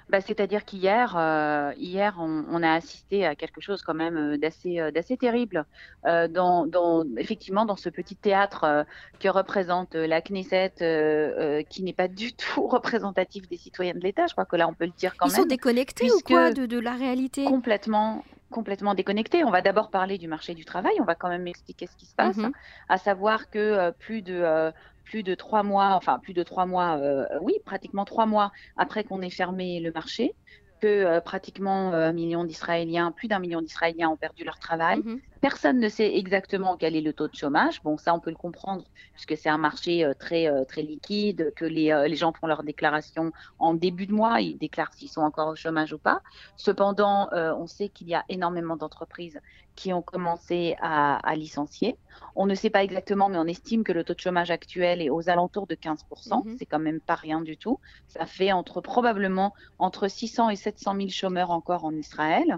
Bah, 0.10 0.22
C'est-à-dire 0.22 0.66
qu'hier, 0.66 1.16
euh, 1.18 1.74
hier, 1.78 2.16
on, 2.20 2.62
a 2.62 2.74
assisté 2.74 3.26
à 3.26 3.34
quelque 3.36 3.60
chose 3.60 3.82
quand 3.82 3.96
même 3.96 4.18
euh, 4.18 4.38
d'assez, 4.38 4.80
euh, 4.80 4.92
d'assez 4.92 5.18
terrible, 5.18 5.66
dans, 6.04 6.68
dans, 6.68 7.04
effectivement 7.18 7.66
dans 7.66 7.76
ce 7.76 7.90
petit 7.90 8.16
théâtre 8.16 8.86
que 9.20 9.28
représente 9.28 9.96
la 9.96 10.22
Knesset, 10.22 11.66
qui 11.70 11.82
n'est 11.82 11.94
pas 11.94 12.08
du 12.08 12.34
tout 12.36 12.68
représentatif 12.68 13.48
des 13.50 13.58
citoyens 13.58 13.96
de 13.96 14.00
l'État. 14.00 14.28
Je 14.28 14.34
crois 14.34 14.46
que 14.46 14.56
là, 14.56 14.68
on 14.68 14.74
peut 14.74 14.86
le 14.86 14.92
dire 14.92 15.16
quand 15.18 15.26
même. 15.26 15.34
Ils 15.34 15.42
sont 15.42 15.48
déconnectés 15.48 16.12
ou 16.12 16.20
quoi 16.20 16.52
de, 16.52 16.68
de 16.68 16.78
la 16.78 16.94
réalité? 16.94 17.46
Complètement, 17.46 18.24
complètement 18.50 18.94
déconnecté. 18.96 19.44
On 19.44 19.52
va 19.52 19.62
d'abord 19.62 19.90
parler 19.90 20.18
du 20.18 20.28
marché 20.28 20.54
du 20.54 20.66
travail, 20.66 20.94
on 21.00 21.06
va 21.06 21.16
quand 21.16 21.30
même 21.30 21.48
expliquer 21.48 21.88
ce 21.88 21.96
qui 21.96 22.06
se 22.06 22.16
passe, 22.16 22.38
mhm. 22.38 22.52
à 22.90 22.98
savoir 22.98 23.50
que 23.50 23.60
euh, 23.60 23.92
plus 23.92 24.22
de 24.22 24.36
euh, 24.36 24.72
plus 25.04 25.24
de 25.24 25.36
trois 25.36 25.64
mois, 25.64 25.92
enfin 25.94 26.20
plus 26.20 26.34
de 26.34 26.44
trois 26.44 26.66
mois, 26.66 26.98
euh, 26.98 27.26
oui, 27.42 27.54
pratiquement 27.64 28.06
trois 28.06 28.26
mois 28.26 28.52
après 28.76 29.04
qu'on 29.04 29.22
ait 29.22 29.30
fermé 29.30 29.80
le 29.80 29.92
marché, 29.92 30.34
que 30.82 31.20
pratiquement 31.20 31.94
un 31.94 32.12
million 32.12 32.44
d'Israéliens, 32.44 33.12
plus 33.12 33.28
d'un 33.28 33.40
million 33.40 33.62
d'Israéliens 33.62 34.10
ont 34.10 34.18
perdu 34.18 34.44
leur 34.44 34.58
travail, 34.58 35.00
mhm. 35.04 35.22
Personne 35.46 35.80
ne 35.80 35.90
sait 35.90 36.16
exactement 36.16 36.76
quel 36.76 36.96
est 36.96 37.02
le 37.02 37.14
taux 37.14 37.28
de 37.28 37.36
chômage. 37.36 37.80
Bon, 37.84 37.98
ça, 37.98 38.16
on 38.16 38.20
peut 38.20 38.32
le 38.32 38.36
comprendre 38.36 38.84
puisque 39.14 39.38
c'est 39.38 39.48
un 39.48 39.60
marché 39.60 40.04
euh, 40.04 40.16
très, 40.16 40.48
euh, 40.48 40.64
très 40.64 40.82
liquide, 40.82 41.54
que 41.56 41.66
les, 41.66 41.92
euh, 41.92 42.08
les 42.08 42.16
gens 42.16 42.34
font 42.34 42.48
leur 42.48 42.64
déclaration 42.64 43.32
en 43.60 43.76
début 43.76 44.08
de 44.08 44.14
mois, 44.14 44.42
ils 44.42 44.58
déclarent 44.58 44.96
s'ils 44.96 45.08
sont 45.08 45.22
encore 45.22 45.50
au 45.50 45.56
chômage 45.56 45.94
ou 45.94 46.00
pas. 46.00 46.24
Cependant, 46.58 47.30
on 47.32 47.68
sait 47.68 47.90
qu'il 47.90 48.08
y 48.08 48.16
a 48.16 48.26
énormément 48.28 48.76
d'entreprises 48.76 49.40
qui 49.76 49.94
ont 49.94 50.02
commencé 50.02 50.76
à, 50.82 51.36
licencier. 51.36 52.00
On 52.36 52.48
ne 52.48 52.56
sait 52.56 52.72
pas 52.72 52.84
exactement, 52.84 53.30
mais 53.30 53.38
on 53.38 53.46
estime 53.46 53.84
que 53.84 53.92
le 53.92 54.04
taux 54.04 54.16
de 54.16 54.20
chômage 54.20 54.50
actuel 54.50 55.00
est 55.02 55.12
aux 55.12 55.30
alentours 55.30 55.68
de 55.68 55.76
15%. 55.76 56.44
Mhm. 56.44 56.56
C'est 56.58 56.66
quand 56.66 56.80
même 56.80 57.02
pas 57.02 57.16
rien 57.16 57.42
du 57.42 57.56
tout. 57.56 57.80
Ça 58.08 58.26
fait 58.26 58.52
entre 58.52 58.82
probablement 58.82 59.54
entre 59.78 60.08
600 60.08 60.50
et 60.50 60.56
700 60.56 60.96
000 60.96 61.10
chômeurs 61.10 61.52
encore 61.52 61.86
en 61.86 61.94
Israël. 61.94 62.58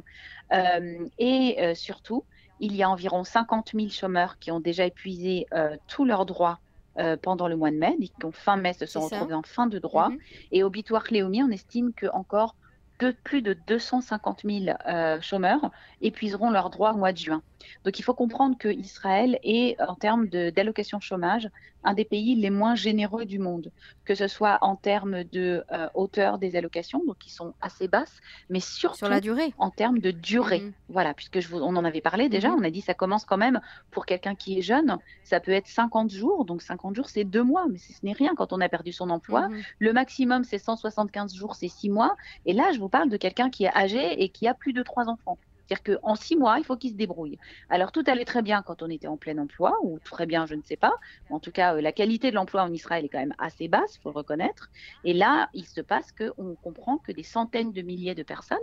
et 1.17 1.74
surtout, 1.75 2.24
il 2.59 2.75
y 2.75 2.83
a 2.83 2.89
environ 2.89 3.23
50 3.23 3.71
000 3.73 3.89
chômeurs 3.89 4.39
qui 4.39 4.51
ont 4.51 4.59
déjà 4.59 4.85
épuisé 4.85 5.47
euh, 5.53 5.75
tous 5.87 6.05
leurs 6.05 6.25
droits 6.25 6.59
euh, 6.97 7.15
pendant 7.15 7.47
le 7.47 7.55
mois 7.55 7.71
de 7.71 7.77
mai, 7.77 7.95
qui 7.99 8.25
ont 8.25 8.31
fin 8.31 8.57
mai 8.57 8.73
se 8.73 8.85
sont 8.85 9.01
retrouvés 9.01 9.35
en 9.35 9.43
fin 9.43 9.67
de 9.67 9.77
droit. 9.79 10.09
Mhm. 10.09 10.17
Et 10.51 10.63
au 10.63 10.69
Bitoire 10.69 11.03
Cléomi, 11.03 11.43
on 11.43 11.51
estime 11.51 11.93
que 11.93 12.07
encore 12.07 12.55
de 12.99 13.15
plus 13.23 13.41
de 13.41 13.55
250 13.67 14.41
000 14.43 14.75
euh, 14.87 15.21
chômeurs 15.21 15.71
épuiseront 16.01 16.49
leurs 16.49 16.71
droits 16.71 16.93
au 16.93 16.97
mois 16.97 17.11
de 17.11 17.17
juin. 17.17 17.43
Donc 17.83 17.99
il 17.99 18.03
faut 18.03 18.13
comprendre 18.13 18.57
que 18.57 18.67
Israël 18.69 19.39
est, 19.43 19.79
en 19.81 19.95
termes 19.95 20.27
d'allocation 20.27 20.99
chômage, 20.99 21.49
un 21.83 21.93
des 21.93 22.05
pays 22.05 22.35
les 22.35 22.49
moins 22.49 22.75
généreux 22.75 23.25
du 23.25 23.39
monde, 23.39 23.71
que 24.03 24.13
ce 24.15 24.27
soit 24.27 24.57
en 24.61 24.75
termes 24.75 25.23
de 25.25 25.63
euh, 25.71 25.87
hauteur 25.93 26.37
des 26.37 26.55
allocations, 26.55 27.01
donc 27.05 27.17
qui 27.17 27.29
sont 27.29 27.53
assez 27.61 27.87
basses, 27.87 28.19
mais 28.49 28.59
surtout 28.59 28.97
Sur 28.97 29.09
la 29.09 29.21
durée. 29.21 29.53
en 29.57 29.69
termes 29.69 29.99
de 29.99 30.11
durée. 30.11 30.59
Mhm. 30.61 30.73
Voilà, 30.89 31.13
puisque 31.13 31.39
je 31.39 31.47
vous, 31.47 31.59
on 31.59 31.75
en 31.75 31.85
avait 31.85 32.01
parlé 32.01 32.27
déjà, 32.29 32.49
Mhm. 32.49 32.55
on 32.59 32.63
a 32.63 32.69
dit 32.71 32.81
ça 32.81 32.93
commence 32.93 33.25
quand 33.25 33.37
même 33.37 33.61
pour 33.91 34.05
quelqu'un 34.05 34.35
qui 34.35 34.57
est 34.59 34.61
jeune, 34.61 34.97
ça 35.23 35.39
peut 35.39 35.51
être 35.51 35.67
50 35.67 36.09
jours, 36.11 36.45
donc 36.45 36.61
50 36.61 36.95
jours 36.95 37.09
c'est 37.09 37.23
deux 37.23 37.43
mois, 37.43 37.65
mais 37.69 37.77
ce 37.77 37.93
n'est 38.03 38.11
rien 38.13 38.33
quand 38.35 38.51
on 38.53 38.59
a 38.59 38.67
perdu 38.69 38.91
son 38.91 39.09
emploi. 39.09 39.47
Mhm. 39.47 39.61
Le 39.79 39.93
maximum 39.93 40.43
c'est 40.43 40.57
175 40.59 41.33
jours, 41.35 41.55
c'est 41.55 41.69
six 41.69 41.89
mois. 41.89 42.15
Et 42.45 42.53
là, 42.53 42.71
je 42.73 42.79
vous 42.79 42.89
parle 42.89 43.09
de 43.09 43.17
quelqu'un 43.17 43.49
qui 43.49 43.63
est 43.65 43.75
âgé 43.75 44.21
et 44.21 44.29
qui 44.29 44.47
a 44.47 44.53
plus 44.53 44.73
de 44.73 44.83
trois 44.83 45.07
enfants. 45.07 45.37
C'est-à-dire 45.67 46.00
qu'en 46.01 46.15
six 46.15 46.36
mois, 46.36 46.57
il 46.59 46.63
faut 46.63 46.77
qu'il 46.77 46.91
se 46.91 46.95
débrouille. 46.95 47.38
Alors, 47.69 47.91
tout 47.91 48.03
allait 48.07 48.25
très 48.25 48.41
bien 48.41 48.62
quand 48.62 48.81
on 48.81 48.89
était 48.89 49.07
en 49.07 49.17
plein 49.17 49.38
emploi, 49.38 49.77
ou 49.83 50.00
très 50.00 50.25
bien, 50.25 50.45
je 50.45 50.55
ne 50.55 50.62
sais 50.62 50.77
pas. 50.77 50.93
En 51.29 51.39
tout 51.39 51.51
cas, 51.51 51.75
euh, 51.75 51.81
la 51.81 51.91
qualité 51.91 52.29
de 52.29 52.36
l'emploi 52.36 52.63
en 52.63 52.71
Israël 52.71 53.05
est 53.05 53.09
quand 53.09 53.19
même 53.19 53.36
assez 53.38 53.67
basse, 53.67 53.95
il 53.95 54.01
faut 54.01 54.09
le 54.09 54.15
reconnaître. 54.15 54.69
Et 55.03 55.13
là, 55.13 55.50
il 55.53 55.65
se 55.65 55.81
passe 55.81 56.12
qu'on 56.12 56.55
comprend 56.55 56.97
que 56.97 57.12
des 57.12 57.24
centaines 57.24 57.74
de 57.74 57.81
milliers 57.81 58.15
de 58.15 58.24
personnes 58.24 58.57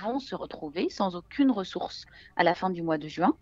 vont 0.00 0.18
se 0.18 0.34
retrouver 0.34 0.88
sans 0.90 1.16
aucune 1.16 1.50
ressource 1.50 2.04
à 2.36 2.44
la 2.44 2.54
fin 2.54 2.70
du 2.70 2.82
mois 2.82 2.98
de 2.98 3.08
juin 3.08 3.36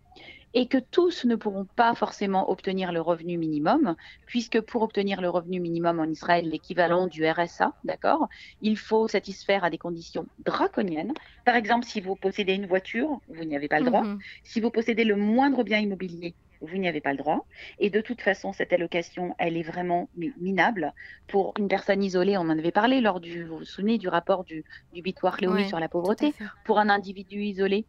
et 0.53 0.67
que 0.67 0.77
tous 0.77 1.25
ne 1.25 1.35
pourront 1.35 1.67
pas 1.75 1.93
forcément 1.95 2.49
obtenir 2.49 2.93
le 2.93 3.01
revenu 3.01 3.37
minimum, 3.37 3.95
puisque 4.25 4.61
pour 4.61 4.83
obtenir 4.83 5.19
le 5.21 5.29
revenu 5.29 5.59
minimum 5.59 5.99
en 5.99 6.05
Israël, 6.05 6.47
l'équivalent 6.49 7.07
du 7.07 7.27
RSA, 7.29 7.73
d'accord, 7.83 8.27
il 8.61 8.77
faut 8.77 9.07
satisfaire 9.09 9.65
à 9.65 9.69
des 9.69 9.77
conditions 9.77 10.27
draconiennes. 10.39 11.13
Par 11.43 11.55
exemple, 11.55 11.85
si 11.85 11.99
vous 11.99 12.15
possédez 12.15 12.53
une 12.53 12.67
voiture, 12.67 13.19
vous 13.27 13.43
n'y 13.43 13.55
avez 13.55 13.67
pas 13.67 13.79
le 13.79 13.85
droit. 13.85 14.03
Mhm. 14.03 14.17
Si 14.43 14.61
vous 14.61 14.71
possédez 14.71 15.03
le 15.03 15.17
moindre 15.17 15.63
bien 15.63 15.79
immobilier, 15.79 16.37
vous 16.61 16.77
n'y 16.77 16.87
avez 16.87 17.01
pas 17.01 17.11
le 17.11 17.17
droit. 17.17 17.45
Et 17.79 17.89
de 17.89 18.01
toute 18.01 18.21
façon, 18.21 18.53
cette 18.53 18.73
allocation, 18.73 19.35
elle 19.37 19.57
est 19.57 19.63
vraiment 19.63 20.09
mi- 20.15 20.33
minable. 20.39 20.93
Pour 21.27 21.53
une 21.59 21.67
personne 21.67 22.03
isolée, 22.03 22.37
on 22.37 22.41
en 22.41 22.57
avait 22.57 22.71
parlé 22.71 23.01
lors 23.01 23.19
du, 23.19 23.43
vous 23.43 23.57
vous 23.59 23.65
souvenez 23.65 23.97
du 23.97 24.07
rapport 24.07 24.43
du, 24.43 24.63
du 24.93 25.01
Ouais, 25.47 25.67
sur 25.67 25.79
la 25.79 25.89
pauvreté. 25.89 26.33
Pour 26.65 26.79
un 26.79 26.89
individu 26.89 27.41
isolé, 27.41 27.85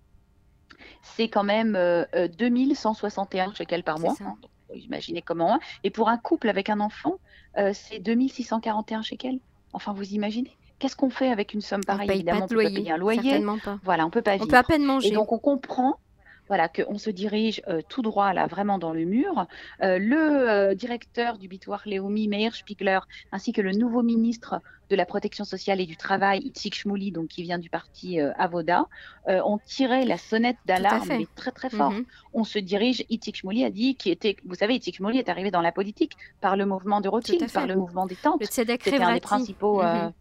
c'est 1.02 1.28
quand 1.28 1.44
même 1.44 1.76
euh, 1.76 2.04
euh, 2.14 2.28
2161 2.28 3.54
shekels 3.54 3.82
par 3.82 3.98
mois. 3.98 4.14
hein. 4.20 4.34
Donc, 4.40 4.50
vous 4.74 4.80
imaginez 4.84 5.22
comment. 5.22 5.58
Et 5.84 5.90
pour 5.90 6.08
un 6.08 6.18
couple 6.18 6.48
avec 6.48 6.68
un 6.68 6.80
enfant, 6.80 7.14
euh, 7.58 7.70
c'est 7.72 7.98
2641 8.00 9.02
shekels. 9.02 9.38
Enfin, 9.72 9.92
vous 9.92 10.12
imaginez 10.12 10.56
Qu'est-ce 10.78 10.94
qu'on 10.96 11.08
fait 11.08 11.30
avec 11.30 11.54
une 11.54 11.62
somme 11.62 11.80
On 11.84 11.86
pareille 11.86 12.06
paye 12.06 12.16
Évidemment, 12.18 12.40
pas 12.40 12.44
on 12.44 12.48
de 12.48 12.54
peut 12.54 12.60
loyer. 12.60 12.74
payer 12.76 12.90
un 12.92 12.96
loyer. 12.98 13.22
Certainement 13.22 13.58
pas. 13.58 13.78
Voilà, 13.82 14.04
on 14.04 14.10
peut 14.10 14.20
pas 14.20 14.32
On 14.32 14.38
vivre. 14.38 14.48
peut 14.48 14.56
à 14.58 14.62
peine 14.62 14.82
Et 14.82 14.86
manger. 14.86 15.10
donc 15.12 15.32
on 15.32 15.38
comprend 15.38 15.96
voilà, 16.48 16.68
qu'on 16.68 16.98
se 16.98 17.10
dirige 17.10 17.62
euh, 17.68 17.80
tout 17.88 18.02
droit 18.02 18.32
là, 18.32 18.46
vraiment 18.46 18.78
dans 18.78 18.92
le 18.92 19.04
mur. 19.04 19.46
Euh, 19.82 19.98
le 19.98 20.16
euh, 20.48 20.74
directeur 20.74 21.38
du 21.38 21.48
Bitoire 21.48 21.82
Léomi, 21.86 22.28
Meir 22.28 22.54
Spiegler, 22.54 23.00
ainsi 23.32 23.52
que 23.52 23.60
le 23.60 23.72
nouveau 23.72 24.02
ministre 24.02 24.60
de 24.88 24.94
la 24.94 25.04
Protection 25.04 25.44
sociale 25.44 25.80
et 25.80 25.86
du 25.86 25.96
Travail, 25.96 26.40
Itzik 26.44 26.74
Shmouli, 26.76 27.10
donc 27.10 27.28
qui 27.28 27.42
vient 27.42 27.58
du 27.58 27.68
parti 27.70 28.20
euh, 28.20 28.32
Avoda, 28.38 28.86
euh, 29.28 29.40
ont 29.44 29.58
tiré 29.58 30.04
la 30.04 30.16
sonnette 30.16 30.58
d'alarme 30.64 31.08
mais 31.08 31.26
très 31.34 31.50
très 31.50 31.70
fort. 31.70 31.90
Mhm. 31.90 32.04
On 32.34 32.44
se 32.44 32.60
dirige, 32.60 33.04
Itzik 33.10 33.36
Shmouli 33.38 33.64
a 33.64 33.70
dit, 33.70 33.96
qui 33.96 34.10
était, 34.10 34.36
vous 34.44 34.54
savez, 34.54 34.74
Itzik 34.76 34.96
Shmouli 34.96 35.18
est 35.18 35.28
arrivé 35.28 35.50
dans 35.50 35.60
la 35.62 35.72
politique 35.72 36.12
par 36.40 36.56
le 36.56 36.66
mouvement 36.66 37.00
de 37.00 37.08
Rothschild, 37.08 37.50
par 37.52 37.66
le 37.66 37.74
mouvement 37.74 38.06
des 38.06 38.14
tentes. 38.14 38.44
C'était 38.44 39.02
un 39.02 39.14
des 39.14 39.20
principaux. 39.20 39.82
euh, 39.82 40.04
Mhm. 40.04 40.12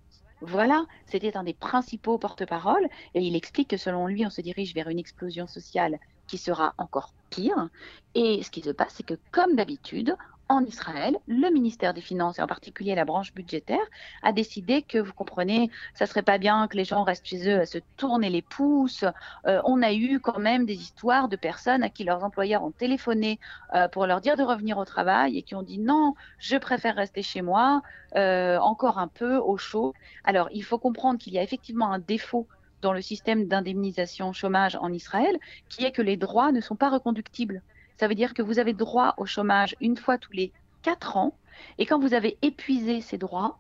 Voilà, 0.42 0.86
c'était 1.08 1.38
un 1.38 1.44
des 1.44 1.54
principaux 1.54 2.18
porte-parole. 2.18 2.88
Et 3.14 3.22
il 3.22 3.36
explique 3.36 3.70
que 3.70 3.78
selon 3.78 4.06
lui, 4.08 4.26
on 4.26 4.30
se 4.30 4.42
dirige 4.42 4.74
vers 4.74 4.90
une 4.90 5.00
explosion 5.00 5.48
sociale 5.48 5.98
qui 6.28 6.38
sera 6.38 6.74
encore 6.78 7.14
pire. 7.30 7.70
Et 8.14 8.44
ce 8.44 8.52
qui 8.52 8.62
se 8.62 8.70
passe, 8.70 8.94
c'est 8.96 9.06
que 9.06 9.20
comme 9.32 9.56
d'habitude, 9.56 10.16
en 10.48 10.64
Israël, 10.64 11.18
le 11.28 11.50
ministère 11.50 11.94
des 11.94 12.02
Finances, 12.02 12.38
et 12.38 12.42
en 12.42 12.48
particulier 12.48 12.94
la 12.94 13.06
branche 13.06 13.34
budgétaire, 13.34 13.86
a 14.22 14.32
décidé 14.32 14.84
que, 14.84 15.00
vous 15.00 15.14
comprenez, 15.14 15.72
ça 15.94 16.06
serait 16.06 16.22
pas 16.22 16.38
bien 16.38 16.68
que 16.68 16.78
les 16.78 16.86
gens 16.86 17.04
restent 17.04 17.26
chez 17.26 17.50
eux 17.50 17.62
à 17.62 17.66
se 17.66 17.80
tourner 17.98 18.30
les 18.30 18.44
pouces. 18.44 19.06
Euh, 19.48 19.62
on 19.66 19.82
a 19.82 19.92
eu 19.94 20.20
quand 20.20 20.40
même 20.40 20.66
des 20.66 20.76
histoires 20.76 21.30
de 21.30 21.36
personnes 21.36 21.84
à 21.84 21.90
qui 21.90 22.04
leurs 22.04 22.24
employeurs 22.24 22.64
ont 22.64 22.72
téléphoné 22.72 23.40
euh, 23.74 23.88
pour 23.88 24.06
leur 24.06 24.22
dire 24.22 24.38
de 24.38 24.44
revenir 24.44 24.78
au 24.78 24.86
travail 24.86 25.38
et 25.38 25.42
qui 25.42 25.56
ont 25.56 25.64
dit 25.64 25.80
non, 25.80 26.14
je 26.38 26.58
préfère 26.58 26.96
rester 26.96 27.24
chez 27.24 27.42
moi, 27.42 27.82
euh, 28.16 28.58
encore 28.60 29.00
un 29.00 29.08
peu 29.08 29.38
au 29.38 29.58
chaud. 29.58 29.94
Alors, 30.24 30.50
il 30.52 30.64
faut 30.64 30.78
comprendre 30.78 31.20
qu'il 31.20 31.34
y 31.34 31.40
a 31.40 31.44
effectivement 31.44 31.92
un 31.92 32.00
défaut 32.00 32.48
dans 32.86 32.94
le 32.94 33.02
système 33.02 33.48
d'indemnisation 33.48 34.32
chômage 34.32 34.76
en 34.76 34.94
Israël, 34.94 35.40
qui 35.70 35.86
est 35.86 35.92
que 35.92 36.04
les 36.04 36.18
droits 36.18 36.52
ne 36.52 36.62
sont 36.62 36.76
pas 36.76 36.92
reconductibles. 36.92 37.64
Ça 37.98 38.08
veut 38.08 38.14
dire 38.14 38.36
que 38.36 38.44
vous 38.44 38.60
avez 38.60 38.74
droit 38.74 39.16
au 39.18 39.26
chômage 39.26 39.76
une 39.82 39.98
fois 39.98 40.20
tous 40.20 40.34
les 40.34 40.52
quatre 40.84 41.18
ans, 41.18 41.34
et 41.80 41.88
quand 41.88 41.98
vous 41.98 42.14
avez 42.14 42.38
épuisé 42.44 43.02
ces 43.02 43.18
droits, 43.18 43.58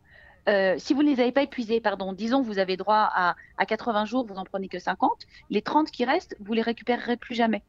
euh, 0.47 0.75
si 0.77 0.93
vous 0.93 1.01
ne 1.01 1.09
les 1.09 1.19
avez 1.19 1.31
pas 1.31 1.41
épuisés, 1.41 1.81
pardon, 1.81 2.13
disons 2.13 2.43
vous 2.43 2.59
avez 2.59 2.77
droit 2.77 3.09
à, 3.11 3.35
à 3.57 3.65
80 3.65 4.05
jours, 4.05 4.27
vous 4.27 4.35
en 4.35 4.43
prenez 4.43 4.67
que 4.67 4.77
50, 4.77 5.25
les 5.49 5.63
30 5.63 5.89
qui 5.89 6.05
restent, 6.05 6.35
vous 6.39 6.53
les 6.53 6.61
récupérerez 6.61 7.17
plus 7.17 7.33
jamais. 7.33 7.63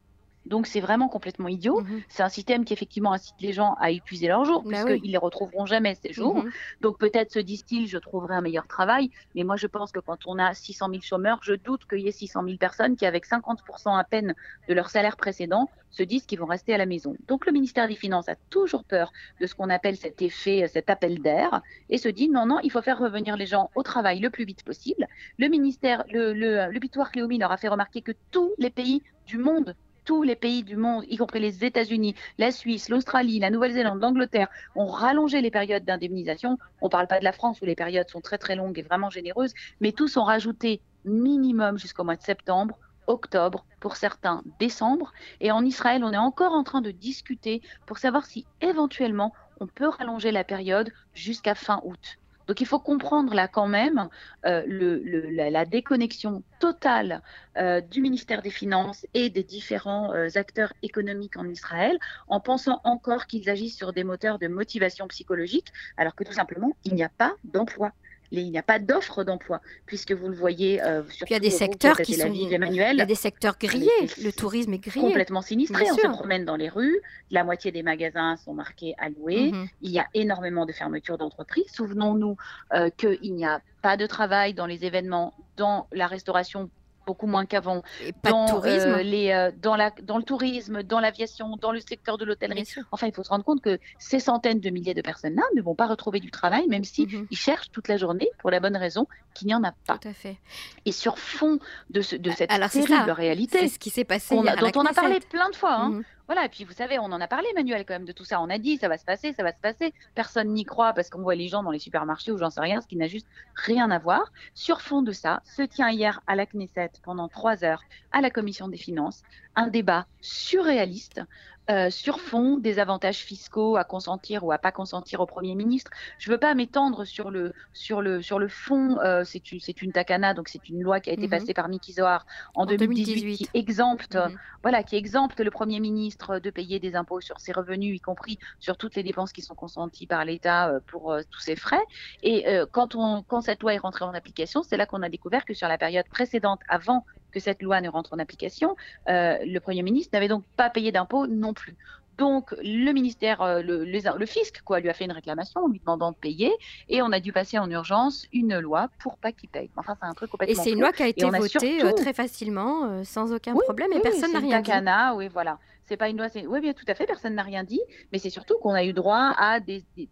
Donc 0.47 0.67
c'est 0.67 0.81
vraiment 0.81 1.09
complètement 1.09 1.49
idiot. 1.49 1.81
Mhm. 1.81 2.03
C'est 2.09 2.23
un 2.23 2.29
système 2.29 2.65
qui 2.65 2.73
effectivement 2.73 3.13
incite 3.13 3.35
les 3.41 3.53
gens 3.53 3.75
à 3.81 3.91
épuiser 3.91 4.29
leurs 4.29 4.45
jours, 4.45 4.63
Bah 4.63 4.71
puisqu'ils 4.71 5.03
oui. 5.03 5.09
les 5.09 5.19
retrouveront 5.19 5.67
jamais 5.67 5.95
ces 5.97 6.13
jours. 6.13 6.37
Mhm. 6.37 6.51
Donc 6.81 6.99
peut-être 6.99 7.33
se 7.33 7.39
disent-ils, 7.39 7.87
je 7.89 7.99
trouverai 7.99 8.35
un 8.35 8.41
meilleur 8.41 8.67
travail. 8.67 9.11
Mais 9.35 9.43
moi, 9.45 9.57
je 9.57 9.67
pense 9.67 9.93
que 9.93 10.01
quand 10.01 10.19
on 10.27 10.39
a 10.39 10.55
600 10.55 10.89
000 10.91 11.03
chômeurs, 11.03 11.41
je 11.43 11.55
doute 11.55 11.87
qu'il 11.89 12.01
y 12.01 12.09
ait 12.09 12.13
600 12.13 12.45
000 12.45 12.57
personnes 12.59 12.97
qui, 12.97 13.07
avec 13.07 13.27
50% 13.27 13.97
à 13.99 14.05
peine 14.05 14.35
de 14.69 14.75
leur 14.75 14.89
salaire 14.91 15.17
précédent, 15.17 15.69
se 15.91 16.03
disent 16.03 16.27
qu'ils 16.27 16.39
vont 16.39 16.47
rester 16.47 16.75
à 16.75 16.79
la 16.79 16.87
maison. 16.87 17.17
Donc 17.27 17.47
le 17.47 17.53
ministère 17.53 17.89
des 17.89 17.95
Finances 17.97 18.29
a 18.29 18.37
toujours 18.51 18.85
peur 18.85 19.13
de 19.41 19.47
ce 19.47 19.55
qu'on 19.55 19.71
appelle 19.71 19.97
cet 19.97 20.21
effet, 20.23 20.69
cet 20.69 20.91
appel 20.91 21.21
d'air, 21.23 21.63
et 21.89 21.99
se 21.99 22.09
dit 22.09 22.29
non, 22.29 22.47
non, 22.47 22.59
il 22.63 22.71
faut 22.71 22.83
faire 22.83 22.99
revenir 22.99 23.37
les 23.37 23.47
gens 23.47 23.71
au 23.75 23.83
travail 23.83 24.21
le 24.21 24.31
plus 24.31 24.45
vite 24.45 24.63
possible. 24.63 25.07
Le 25.39 25.49
ministère, 25.49 26.05
le, 26.11 26.33
le, 26.35 26.71
le 26.71 26.79
Bitoire 26.81 27.11
Léomi 27.15 27.39
leur 27.39 27.51
a 27.51 27.57
fait 27.57 27.69
remarquer 27.69 28.03
que 28.03 28.13
tous 28.31 28.53
les 28.59 28.71
pays 28.71 29.03
du 29.27 29.39
monde 29.39 29.75
tous 30.07 30.23
les 30.23 30.37
pays 30.37 30.63
du 30.63 30.77
monde, 30.77 31.05
y 31.09 31.17
compris 31.17 31.41
les 31.41 31.65
États-Unis, 31.65 32.15
la 32.39 32.53
Suisse, 32.53 32.89
l'Australie, 32.89 33.41
la 33.41 33.51
Nouvelle-Zélande, 33.51 34.01
l'Angleterre, 34.01 34.49
ont 34.77 34.87
rallongé 34.87 35.43
les 35.43 35.51
périodes 35.51 35.85
d'indemnisation. 35.85 36.57
On 36.81 36.87
ne 36.87 36.91
parle 36.91 37.09
pas 37.09 37.19
de 37.19 37.25
la 37.25 37.33
France 37.33 37.61
où 37.61 37.65
les 37.67 37.75
périodes 37.75 38.09
sont 38.09 38.21
très 38.21 38.39
très 38.39 38.55
longues 38.55 38.79
et 38.79 38.83
vraiment 38.83 39.11
généreuses, 39.11 39.53
mais 39.81 39.93
tous 39.93 40.17
ont 40.17 40.23
rajouté 40.23 40.81
minimum 41.05 41.77
jusqu'au 41.77 42.05
mois 42.05 42.17
de 42.17 42.23
septembre, 42.23 42.79
octobre, 43.09 43.67
pour 43.81 43.97
certains 43.97 44.43
décembre. 44.61 45.13
Et 45.41 45.51
en 45.51 45.65
Israël, 45.65 46.05
on 46.05 46.13
est 46.13 46.17
encore 46.17 46.53
en 46.53 46.63
train 46.63 46.83
de 46.83 46.93
discuter 46.93 47.61
pour 47.85 47.99
savoir 47.99 48.27
si 48.27 48.47
éventuellement 48.61 49.33
on 49.59 49.67
peut 49.67 49.89
rallonger 49.89 50.31
la 50.31 50.45
période 50.45 50.93
jusqu'à 51.15 51.57
fin 51.57 51.81
août. 51.85 52.19
Donc 52.47 52.61
il 52.61 52.67
faut 52.67 52.79
comprendre 52.79 53.35
là 53.35 53.49
quand 53.49 53.67
même 53.67 54.09
euh, 54.45 54.63
la, 54.67 55.65
déconnexion 55.65 56.43
totale 56.61 57.23
euh, 57.57 57.81
du 57.81 58.01
ministère 58.01 58.43
des 58.43 58.51
Finances 58.51 59.07
et 59.15 59.31
des 59.31 59.43
différents 59.43 60.13
euh, 60.15 60.29
acteurs 60.37 60.73
économiques 60.83 61.37
en 61.37 61.49
Israël 61.49 61.99
en 62.29 62.41
pensant 62.41 62.81
encore 62.85 63.27
qu'ils 63.27 63.51
agissent 63.51 63.77
sur 63.77 63.93
des 63.93 64.05
moteurs 64.05 64.39
de 64.39 64.49
motivation 64.49 65.09
psychologique 65.09 65.73
alors 65.97 66.15
que 66.15 66.25
tout 66.25 66.33
simplement 66.33 66.73
il 66.85 66.95
n'y 66.95 67.05
a 67.05 67.09
pas 67.09 67.35
d'emploi. 67.45 67.93
Il 68.31 68.51
n'y 68.51 68.59
a 68.59 68.63
pas 68.63 68.79
d'offre 68.79 69.25
d'emploi, 69.25 69.61
puisque 69.87 70.13
vous 70.13 70.29
le 70.29 70.35
voyez. 70.35 70.83
Euh, 70.83 71.03
il 71.29 71.33
y 71.33 71.35
a 71.35 71.41
des 71.41 71.51
secteurs 71.51 71.99
qui 71.99 72.15
sont. 72.15 72.33
Emmanuel, 72.33 72.97
il 72.97 72.99
y 72.99 73.03
a 73.03 73.07
des 73.07 73.15
secteurs 73.15 73.57
grillés. 73.59 73.91
Le 74.23 74.31
tourisme 74.33 74.73
est 74.75 74.79
grillé. 74.79 75.07
Complètement 75.07 75.43
sinistré. 75.43 75.83
Bien 75.85 75.93
On 75.93 75.97
sûr. 75.97 76.11
se 76.13 76.17
promène 76.19 76.45
dans 76.45 76.57
les 76.57 76.69
rues. 76.69 77.01
La 77.31 77.45
moitié 77.45 77.73
des 77.73 77.83
magasins 77.83 78.37
sont 78.37 78.55
marqués 78.55 78.95
à 78.99 79.09
louer. 79.09 79.53
Mm 79.53 79.65
-hmm. 79.65 79.69
Il 79.83 79.91
y 79.91 79.99
a 79.99 80.07
énormément 80.15 80.67
de 80.67 80.73
fermetures 80.73 81.19
d'entreprises. 81.19 81.71
Souvenons-nous 81.73 82.37
euh, 82.75 82.91
qu'il 82.97 83.35
n'y 83.35 83.47
a 83.47 83.61
pas 83.83 83.97
de 83.97 84.07
travail 84.07 84.55
dans 84.55 84.67
les 84.67 84.85
événements, 84.85 85.35
dans 85.57 85.87
la 85.93 86.07
restauration 86.07 86.71
beaucoup 87.07 87.27
moins 87.27 87.47
qu'avant. 87.47 87.83
Dans, 88.25 88.47
tourisme. 88.47 88.89
Euh, 88.89 89.03
les, 89.03 89.31
euh, 89.31 89.51
dans, 89.63 89.77
la, 89.77 89.91
dans 90.03 90.19
le 90.19 90.25
tourisme, 90.25 90.83
dans 90.83 91.01
l'aviation, 91.01 91.57
dans 91.57 91.73
le 91.73 91.81
secteur 91.81 92.19
de 92.19 92.25
l'hôtellerie. 92.25 92.67
Enfin, 92.91 93.07
il 93.07 93.15
faut 93.15 93.23
se 93.23 93.29
rendre 93.31 93.45
compte 93.45 93.63
que 93.63 93.79
ces 93.99 94.21
centaines 94.21 94.61
de 94.61 94.71
milliers 94.71 94.95
de 94.95 95.03
personnes-là 95.03 95.43
ne 95.55 95.63
vont 95.63 95.75
pas 95.75 95.87
retrouver 95.87 96.21
du 96.21 96.31
travail, 96.31 96.67
même 96.69 96.85
si 96.85 97.03
mm 97.03 97.09
-hmm. 97.09 97.27
ils 97.31 97.39
cherchent 97.39 97.71
toute 97.71 97.89
la 97.89 97.97
journée 97.97 98.29
pour 98.41 98.51
la 98.51 98.61
bonne 98.61 98.77
raison 98.77 99.07
qu'il 99.35 99.47
n'y 99.49 99.55
en 99.55 99.65
a 99.65 99.73
pas. 99.87 99.99
Tout 99.99 100.09
à 100.09 100.13
fait. 100.25 100.37
Et 100.85 100.93
sur 100.93 101.15
fond 101.19 101.59
de, 101.91 102.01
ce, 102.09 102.17
de 102.17 102.31
cette 102.39 102.51
Alors, 102.51 102.71
terrible 102.71 103.11
ça. 103.11 103.15
réalité, 103.15 103.59
c'est 103.61 103.69
ce 103.77 103.79
qui 103.79 103.91
s'est 103.97 104.09
passé 104.15 104.35
on 104.39 104.45
a, 104.47 104.57
dont 104.57 104.73
on 104.83 104.85
a 104.85 104.93
parlé 104.93 105.19
plein 105.35 105.51
de 105.51 105.57
fois. 105.63 105.75
Hein. 105.81 105.89
Mm 105.91 105.99
-hmm. 106.01 106.16
Voilà, 106.27 106.45
et 106.45 106.49
puis 106.49 106.65
vous 106.65 106.73
savez, 106.73 106.99
on 106.99 107.05
en 107.05 107.21
a 107.21 107.29
parlé, 107.29 107.47
Manuel, 107.55 107.85
quand 107.87 107.95
même, 107.95 108.05
de 108.05 108.13
tout 108.13 108.25
ça. 108.25 108.41
On 108.41 108.51
a 108.51 108.59
dit, 108.59 108.79
ça 108.79 108.89
va 108.89 108.99
se 108.99 109.05
passer, 109.05 109.33
ça 109.33 109.45
va 109.45 109.53
se 109.53 109.61
passer. 109.61 109.95
Personne 110.15 110.53
n'y 110.53 110.65
croit 110.65 110.93
parce 110.93 111.09
qu'on 111.09 111.23
voit 111.23 111.37
les 111.37 111.49
gens 111.49 111.63
dans 111.63 111.71
les 111.71 111.79
supermarchés 111.79 112.33
ou 112.33 112.39
j'en 112.39 112.51
sais 112.51 112.61
rien, 112.61 112.81
ce 112.81 112.89
qui 112.89 112.97
n'a 112.97 113.07
juste 113.07 113.29
rien 113.55 113.91
à 113.91 113.99
voir. 113.99 114.33
Sur 114.55 114.81
fond 114.81 115.03
de 115.03 115.13
ça, 115.13 115.41
se 115.45 115.63
tient 115.63 115.91
hier 115.91 116.21
à 116.27 116.35
la 116.35 116.47
Knesset 116.47 116.91
pendant 117.05 117.29
trois 117.29 117.65
heures, 117.65 117.83
à 118.11 118.21
la 118.21 118.31
Commission 118.31 118.67
des 118.67 118.77
Finances, 118.77 119.23
un 119.55 119.69
débat 119.69 120.07
surréaliste 120.21 121.23
euh, 121.69 121.91
sur 121.91 122.21
fond 122.21 122.59
des 122.59 122.79
avantages 122.79 123.19
fiscaux 123.19 123.77
à 123.77 123.83
consentir 123.83 124.45
ou 124.45 124.53
à 124.53 124.59
pas 124.59 124.71
consentir 124.71 125.19
au 125.19 125.27
Premier 125.27 125.57
ministre. 125.57 125.91
Je 126.19 126.31
ne 126.31 126.35
veux 126.35 126.39
pas 126.39 126.55
m'étendre 126.55 127.05
sur 127.05 127.29
le, 127.29 127.53
sur 127.73 128.03
le, 128.03 128.23
sur 128.23 128.39
le 128.39 128.47
fond, 128.47 128.99
euh, 129.01 129.25
c'est 129.25 129.51
une, 129.51 129.59
une 129.83 129.93
takana, 129.93 130.33
donc 130.33 130.49
c'est 130.49 130.69
une 130.69 130.81
loi 130.81 131.01
qui 131.01 131.11
a 131.11 131.13
été 131.13 131.25
mhm. 131.25 131.31
passée 131.31 131.55
par 131.55 131.69
Zohar 131.91 132.25
en, 132.55 132.67
2018, 132.67 133.37
qui 133.37 133.49
exempte, 133.55 134.15
mhm. 134.15 134.39
voilà, 134.63 134.85
qui 134.85 134.95
exempte 134.95 135.41
le 135.41 135.51
Premier 135.51 135.81
ministre 135.81 136.39
de 136.39 136.51
payer 136.51 136.79
des 136.79 136.95
impôts 136.95 137.21
sur 137.21 137.41
ses 137.41 137.51
revenus, 137.51 137.97
y 137.97 138.01
compris 138.01 138.39
sur 138.61 138.77
toutes 138.77 138.95
les 138.95 139.03
dépenses 139.03 139.33
qui 139.33 139.43
sont 139.43 139.57
consenties 139.57 140.07
par 140.07 140.25
l'État 140.25 140.69
euh, 140.69 140.81
pour 140.87 141.17
tous 141.33 141.41
ses 141.41 141.57
frais. 141.57 141.83
Et 142.23 142.47
quand, 142.71 142.95
on, 142.95 143.23
quand 143.23 143.41
cette 143.41 143.61
loi 143.63 143.75
est 143.75 143.79
rentrée 143.79 144.05
en 144.05 144.15
application, 144.15 144.63
c'est 144.63 144.77
là 144.77 144.87
qu'on 144.87 145.03
a 145.03 145.09
découvert 145.09 145.45
que 145.45 145.55
sur 145.55 145.67
la 145.67 145.79
période 145.79 146.07
précédente, 146.09 146.61
avant 146.69 147.05
que 147.33 147.41
cette 147.41 147.63
loi 147.63 147.81
ne 147.81 147.89
rentre 147.89 148.13
en 148.15 148.19
application, 148.19 148.77
euh, 149.09 149.37
le 149.45 149.59
Premier 149.59 149.83
ministre 149.83 150.11
n'avait 150.13 150.29
donc 150.29 150.45
pas 150.57 150.71
payé 150.71 150.93
d'impôts 150.93 151.27
non 151.27 151.53
plus. 151.53 151.77
Donc 152.19 152.55
le 152.63 152.93
ministère, 152.93 153.43
euh, 153.43 153.61
le, 153.61 153.85
le, 153.85 154.27
fisc, 154.27 154.63
quoi, 154.65 154.81
lui 154.81 154.89
a 154.89 154.95
fait 154.95 155.05
une 155.05 155.13
réclamation 155.13 155.65
en 155.65 155.69
lui 155.69 155.81
demandant 155.81 156.13
de 156.13 156.17
payer, 156.17 156.51
et 156.89 157.03
on 157.03 157.13
a 157.13 157.21
dû 157.21 157.33
passer 157.33 157.59
en 157.59 157.71
urgence 157.71 158.27
une 158.33 158.59
loi 158.59 158.89
pour 158.99 159.19
pas 159.19 159.33
qu'il 159.33 159.51
paye. 159.51 159.71
Enfin, 159.77 159.97
c'est 160.01 160.07
un 160.07 160.15
truc 160.15 160.31
complètement. 160.31 160.63
Et 160.63 160.65
c'est 160.65 160.73
une 160.73 160.81
loi 160.81 160.93
qui 160.93 161.03
a 161.03 161.09
été 161.09 161.29
votée 161.29 161.85
euh, 161.85 161.93
très 161.93 162.15
facilement, 162.15 163.05
sans 163.05 163.33
aucun 163.33 163.55
problème, 163.55 163.93
et 163.93 164.01
personne 164.01 164.33
n'a 164.33 164.39
rien 164.39 164.63
dit. 164.63 165.17
Oui, 165.17 165.29
voilà. 165.29 165.59
C'est 165.85 165.97
pas 165.97 166.09
une 166.09 166.17
loi. 166.17 166.29
Oui, 166.49 166.61
bien 166.61 166.73
tout 166.73 166.87
à 166.89 166.95
fait, 166.95 167.07
personne 167.07 167.35
n'a 167.35 167.43
rien 167.43 167.65
dit, 167.65 167.81
mais 168.13 168.19
c'est 168.19 168.31
surtout 168.31 168.57
qu'on 168.59 168.73
a 168.73 168.85
eu 168.85 168.93
droit 168.93 169.35
à 169.39 169.61
des, 169.61 169.85
des, 169.97 170.09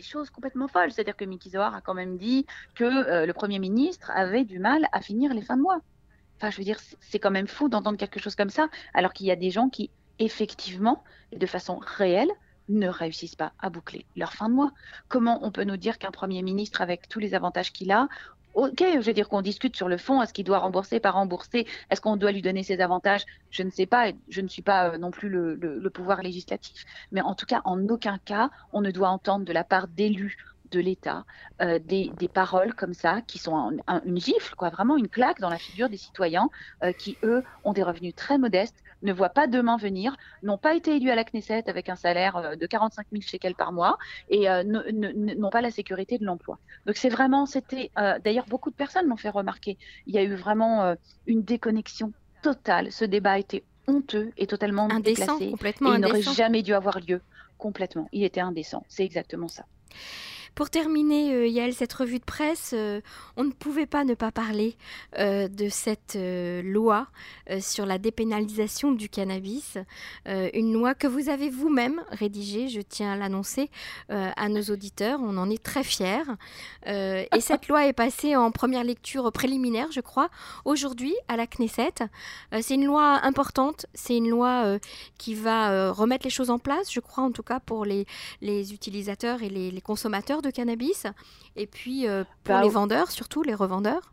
choses 0.00 0.30
complètement 0.30 0.68
folles. 0.68 0.92
C'est-à-dire 0.92 1.16
que 1.16 1.24
Mickey 1.24 1.50
Zohar 1.50 1.74
a 1.74 1.80
quand 1.80 1.94
même 1.94 2.18
dit 2.18 2.46
que 2.76 3.24
le 3.24 3.32
Premier 3.32 3.58
ministre 3.58 4.12
avait 4.14 4.44
du 4.44 4.60
mal 4.60 4.86
à 4.92 5.00
finir 5.00 5.34
les 5.34 5.42
fins 5.42 5.56
de 5.56 5.62
mois. 5.62 5.80
Enfin, 6.38 6.50
je 6.50 6.56
veux 6.56 6.64
dire, 6.64 6.78
c'est 7.00 7.18
quand 7.18 7.30
même 7.30 7.48
fou 7.48 7.68
d'entendre 7.68 7.98
quelque 7.98 8.20
chose 8.20 8.36
comme 8.36 8.50
ça, 8.50 8.68
alors 8.94 9.12
qu'il 9.12 9.26
y 9.26 9.30
a 9.30 9.36
des 9.36 9.50
gens 9.50 9.68
qui, 9.68 9.90
effectivement, 10.18 11.02
de 11.36 11.46
façon 11.46 11.80
réelle, 11.82 12.30
ne 12.68 12.88
réussissent 12.88 13.34
pas 13.34 13.52
à 13.58 13.70
boucler 13.70 14.06
leur 14.14 14.32
fin 14.32 14.48
de 14.48 14.54
mois. 14.54 14.72
Comment 15.08 15.40
on 15.42 15.50
peut 15.50 15.64
nous 15.64 15.76
dire 15.76 15.98
qu'un 15.98 16.10
Premier 16.10 16.42
ministre, 16.42 16.80
avec 16.80 17.08
tous 17.08 17.18
les 17.18 17.34
avantages 17.34 17.72
qu'il 17.72 17.90
a, 17.90 18.08
Ok, 18.54 18.80
je 18.80 19.06
veux 19.06 19.12
dire 19.12 19.28
qu'on 19.28 19.40
discute 19.40 19.76
sur 19.76 19.88
le 19.88 19.98
fond, 19.98 20.20
est-ce 20.20 20.32
qu'il 20.32 20.44
doit 20.44 20.58
rembourser, 20.58 20.98
pas 20.98 21.12
rembourser, 21.12 21.66
est-ce 21.90 22.00
qu'on 22.00 22.16
doit 22.16 22.32
lui 22.32 22.42
donner 22.42 22.64
ses 22.64 22.80
avantages 22.80 23.24
Je 23.50 23.62
ne 23.62 23.70
sais 23.70 23.86
pas, 23.86 24.10
je 24.28 24.40
ne 24.40 24.48
suis 24.48 24.62
pas 24.62 24.88
euh, 24.88 24.98
non 24.98 25.12
plus 25.12 25.28
le, 25.28 25.54
le, 25.54 25.90
pouvoir 25.90 26.22
législatif. 26.22 26.84
Mais 27.12 27.20
en 27.20 27.36
tout 27.36 27.46
cas, 27.46 27.60
en 27.64 27.86
aucun 27.88 28.18
cas, 28.18 28.50
on 28.72 28.80
ne 28.80 28.90
doit 28.90 29.10
entendre 29.10 29.44
de 29.44 29.52
la 29.52 29.62
part 29.62 29.86
d'élus 29.86 30.38
de 30.70 30.80
l'État, 30.80 31.24
euh, 31.60 31.78
des, 31.78 32.10
paroles 32.32 32.74
comme 32.74 32.94
ça 32.94 33.20
qui 33.22 33.38
sont 33.38 33.78
une 34.04 34.20
gifle, 34.20 34.54
quoi, 34.54 34.68
vraiment 34.68 34.96
une 34.96 35.08
claque 35.08 35.40
dans 35.40 35.48
la 35.48 35.58
figure 35.58 35.88
des 35.88 35.96
citoyens 35.96 36.50
euh, 36.82 36.92
qui, 36.92 37.16
eux, 37.22 37.42
ont 37.64 37.72
des 37.72 37.82
revenus 37.82 38.14
très 38.14 38.38
modestes, 38.38 38.82
ne 39.02 39.12
voient 39.12 39.30
pas 39.30 39.46
demain 39.46 39.76
venir, 39.76 40.16
n'ont 40.42 40.58
pas 40.58 40.74
été 40.74 40.96
élus 40.96 41.10
à 41.10 41.14
la 41.14 41.24
Knesset 41.24 41.68
avec 41.68 41.88
un 41.88 41.96
salaire 41.96 42.36
euh, 42.36 42.56
de 42.56 42.66
45 42.66 43.06
000 43.12 43.22
shekels 43.22 43.54
par 43.54 43.72
mois 43.72 43.98
et 44.28 44.46
n'ont 44.64 45.50
pas 45.50 45.60
la 45.60 45.70
sécurité 45.70 46.18
de 46.18 46.24
l'emploi. 46.24 46.58
Donc 46.86 46.96
c'est 46.96 47.08
vraiment, 47.08 47.46
c'était, 47.46 47.90
d'ailleurs 47.96 48.46
beaucoup 48.46 48.70
de 48.70 48.76
personnes 48.76 49.06
m'ont 49.06 49.16
fait 49.16 49.30
remarquer, 49.30 49.78
il 50.06 50.14
y 50.14 50.18
a 50.18 50.22
eu 50.22 50.34
vraiment 50.34 50.94
une 51.26 51.42
déconnexion 51.42 52.12
totale. 52.42 52.92
Ce 52.92 53.04
débat 53.04 53.32
a 53.32 53.38
été 53.38 53.64
honteux 53.86 54.32
et 54.36 54.46
totalement 54.46 54.88
indécent. 54.90 55.38
Complètement 55.38 55.92
et 55.92 55.96
il 55.96 56.00
n'aurait 56.00 56.22
jamais 56.22 56.62
dû 56.62 56.74
avoir 56.74 57.00
lieu. 57.00 57.20
Complètement. 57.56 58.08
Il 58.12 58.22
était 58.22 58.40
indécent. 58.40 58.84
C'est 58.88 59.04
exactement 59.04 59.48
ça. 59.48 59.64
Pour 60.54 60.70
terminer, 60.70 61.32
euh, 61.32 61.46
Yael, 61.46 61.74
cette 61.74 61.92
revue 61.92 62.18
de 62.18 62.24
presse, 62.24 62.72
euh, 62.74 63.00
on 63.36 63.44
ne 63.44 63.52
pouvait 63.52 63.86
pas 63.86 64.04
ne 64.04 64.14
pas 64.14 64.32
parler 64.32 64.76
euh, 65.18 65.48
de 65.48 65.68
cette 65.68 66.18
loi 66.18 67.08
sur 67.60 67.86
la 67.86 67.98
dépénalisation 67.98 68.92
du 68.92 69.08
cannabis, 69.08 69.78
une 70.26 70.72
loi 70.72 70.94
que 70.94 71.06
vous 71.06 71.28
avez 71.28 71.50
vous-même 71.50 72.02
rédigée, 72.10 72.68
je 72.68 72.80
tiens 72.80 73.12
à 73.12 73.16
l'annoncer 73.16 73.70
à 74.08 74.48
nos 74.48 74.62
auditeurs, 74.62 75.20
on 75.22 75.36
en 75.38 75.50
est 75.50 75.62
très 75.62 75.82
fiers. 75.82 76.22
et 76.86 77.40
cette 77.40 77.68
loi 77.68 77.86
est 77.86 77.92
passée 77.92 78.36
en 78.36 78.50
première 78.50 78.84
lecture 78.84 79.30
préliminaire, 79.32 79.90
je 79.92 80.00
crois, 80.00 80.28
aujourd'hui 80.64 81.14
à 81.28 81.36
la 81.36 81.46
Knesset. 81.46 81.94
c'est 82.60 82.74
une 82.74 82.86
loi 82.86 83.20
importante, 83.22 83.86
c'est 83.94 84.16
une 84.16 84.28
loi 84.28 84.78
qui 85.18 85.34
va 85.34 85.90
remettre 85.92 86.24
les 86.24 86.30
choses 86.30 86.50
en 86.50 86.58
place, 86.58 86.92
je 86.92 87.00
crois 87.00 87.24
en 87.24 87.32
tout 87.32 87.42
cas 87.42 87.60
pour 87.60 87.84
les, 87.84 88.06
les 88.40 88.72
utilisateurs 88.72 89.42
et 89.42 89.48
les, 89.48 89.70
les 89.70 89.80
consommateurs 89.80 90.42
de 90.42 90.47
cannabis 90.50 91.06
et 91.56 91.66
puis 91.66 92.06
euh, 92.06 92.24
pour 92.44 92.54
bah, 92.54 92.62
les 92.62 92.68
vendeurs, 92.68 93.10
surtout 93.10 93.42
les 93.42 93.54
revendeurs 93.54 94.12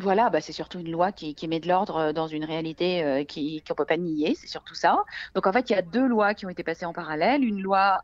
voilà, 0.00 0.30
bah 0.30 0.40
c'est 0.40 0.52
surtout 0.52 0.78
une 0.78 0.92
loi 0.92 1.10
qui, 1.10 1.34
met 1.48 1.58
de 1.58 1.66
l'ordre 1.66 1.96
euh, 1.96 2.12
dans 2.12 2.28
une 2.28 2.44
réalité 2.44 3.02
euh, 3.02 3.24
qui 3.24 3.64
qu'on 3.66 3.72
ne 3.72 3.76
peut 3.78 3.84
pas 3.84 3.96
nier, 3.96 4.36
c'est 4.36 4.46
surtout 4.46 4.76
ça. 4.76 5.02
Donc 5.34 5.48
en 5.48 5.52
fait, 5.52 5.70
il 5.70 5.72
y 5.72 5.76
a 5.76 5.82
deux 5.82 6.06
lois 6.06 6.34
qui 6.34 6.46
ont 6.46 6.48
été 6.48 6.62
passées 6.62 6.86
en 6.86 6.92
parallèle. 6.92 7.42
Une 7.42 7.60
loi 7.60 7.98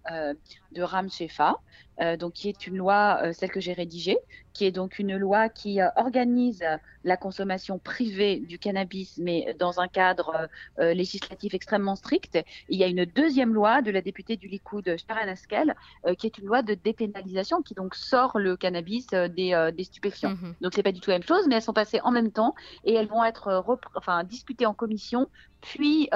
de 0.74 0.82
Ram 0.82 1.10
Shefa, 1.10 1.56
euh, 2.00 2.16
donc 2.16 2.32
qui 2.32 2.48
est 2.48 2.66
une 2.66 2.76
loi, 2.76 3.20
euh, 3.22 3.32
celle 3.32 3.50
que 3.50 3.60
j'ai 3.60 3.72
rédigée, 3.72 4.18
qui 4.52 4.64
est 4.64 4.72
donc 4.72 4.98
une 4.98 5.16
loi 5.16 5.48
qui 5.48 5.80
euh, 5.80 5.88
organise 5.96 6.64
la 7.04 7.16
consommation 7.16 7.78
privée 7.78 8.40
du 8.40 8.58
cannabis, 8.58 9.18
mais 9.18 9.54
dans 9.58 9.78
un 9.78 9.88
cadre 9.88 10.48
législatif 10.78 11.52
extrêmement 11.52 11.96
strict. 11.96 12.38
il 12.70 12.78
y 12.78 12.82
a 12.82 12.86
une 12.86 13.04
deuxième 13.04 13.52
loi 13.52 13.82
de 13.82 13.90
la 13.90 14.00
députée 14.00 14.36
du 14.36 14.48
Likoud, 14.48 14.96
Sharon 15.06 15.28
Askel, 15.28 15.74
qui 16.16 16.26
est 16.26 16.38
une 16.38 16.46
loi 16.46 16.62
de 16.62 16.72
dépénalisation 16.72 17.60
qui 17.60 17.74
donc 17.74 17.94
sort 17.94 18.38
le 18.38 18.56
cannabis 18.56 19.08
des, 19.08 19.70
des 19.76 19.84
stupéfiants. 19.84 20.32
Mm-hmm. 20.32 20.54
Donc 20.62 20.72
c'est 20.74 20.82
pas 20.82 20.92
du 20.92 21.00
tout 21.00 21.10
la 21.10 21.18
même 21.18 21.28
chose, 21.28 21.46
mais 21.46 21.56
elles 21.56 21.62
sont 21.62 21.74
passées 21.74 22.00
en 22.04 22.10
même 22.10 22.32
temps 22.32 22.54
et 22.84 22.94
elles 22.94 23.08
vont 23.08 23.22
être 23.22 23.62
enfin, 23.94 24.24
discutées 24.24 24.64
en 24.64 24.72
commission, 24.72 25.28
puis 25.60 26.08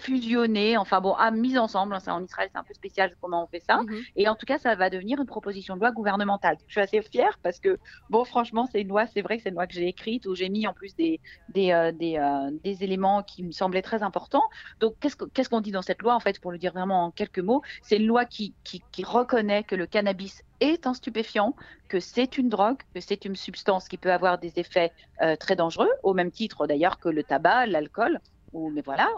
fusionner, 0.00 0.76
enfin 0.76 1.00
bon, 1.00 1.12
à 1.14 1.30
mise 1.30 1.58
ensemble. 1.58 1.94
Hein, 1.94 2.00
en 2.08 2.24
Israël, 2.24 2.48
c'est 2.52 2.58
un 2.58 2.64
peu 2.64 2.74
spécial 2.74 3.14
comment 3.20 3.44
on 3.44 3.46
fait 3.46 3.62
ça. 3.66 3.82
Mhm. 3.82 4.02
Et 4.16 4.28
en 4.28 4.34
tout 4.34 4.46
cas, 4.46 4.58
ça 4.58 4.74
va 4.74 4.90
devenir 4.90 5.20
une 5.20 5.26
proposition 5.26 5.74
de 5.74 5.80
loi 5.80 5.92
gouvernementale. 5.92 6.56
Je 6.66 6.72
suis 6.72 6.80
assez 6.80 7.02
fière 7.02 7.38
parce 7.42 7.60
que, 7.60 7.78
bon, 8.10 8.24
franchement, 8.24 8.66
c'est 8.70 8.80
une 8.80 8.88
loi, 8.88 9.06
c'est 9.06 9.22
vrai 9.22 9.36
que 9.36 9.42
c'est 9.42 9.48
une 9.50 9.54
loi 9.54 9.66
que 9.66 9.74
j'ai 9.74 9.88
écrite 9.88 10.26
où 10.26 10.34
j'ai 10.34 10.48
mis 10.48 10.66
en 10.66 10.72
plus 10.72 10.94
des, 10.96 11.20
des, 11.50 11.72
euh, 11.72 11.92
des, 11.92 12.16
euh, 12.18 12.50
des, 12.62 12.84
éléments 12.84 13.22
qui 13.22 13.42
me 13.42 13.52
semblaient 13.52 13.82
très 13.82 14.02
importants. 14.02 14.44
Donc, 14.80 14.94
qu'est-ce 15.00 15.48
qu'on 15.48 15.60
dit 15.60 15.72
dans 15.72 15.82
cette 15.82 16.02
loi, 16.02 16.14
en 16.14 16.20
fait, 16.20 16.40
pour 16.40 16.52
le 16.52 16.58
dire 16.58 16.72
vraiment 16.72 17.04
en 17.04 17.10
quelques 17.10 17.38
mots? 17.38 17.62
C'est 17.82 17.96
une 17.96 18.06
loi 18.06 18.24
qui, 18.24 18.54
qui, 18.64 18.82
reconnaît 19.04 19.64
que 19.64 19.74
le 19.74 19.86
cannabis 19.86 20.42
est 20.60 20.86
un 20.86 20.94
stupéfiant, 20.94 21.54
que 21.88 22.00
c'est 22.00 22.38
une 22.38 22.48
drogue, 22.48 22.78
que 22.94 23.00
c'est 23.00 23.24
une 23.24 23.36
substance 23.36 23.88
qui 23.88 23.98
peut 23.98 24.12
avoir 24.12 24.38
des 24.38 24.58
effets 24.58 24.92
euh, 25.22 25.36
très 25.36 25.56
dangereux, 25.56 25.90
au 26.02 26.14
même 26.14 26.30
titre 26.30 26.66
d'ailleurs 26.66 26.98
que 26.98 27.08
le 27.08 27.22
tabac, 27.22 27.66
l'alcool 27.66 28.20
mais 28.54 28.82
voilà, 28.82 29.08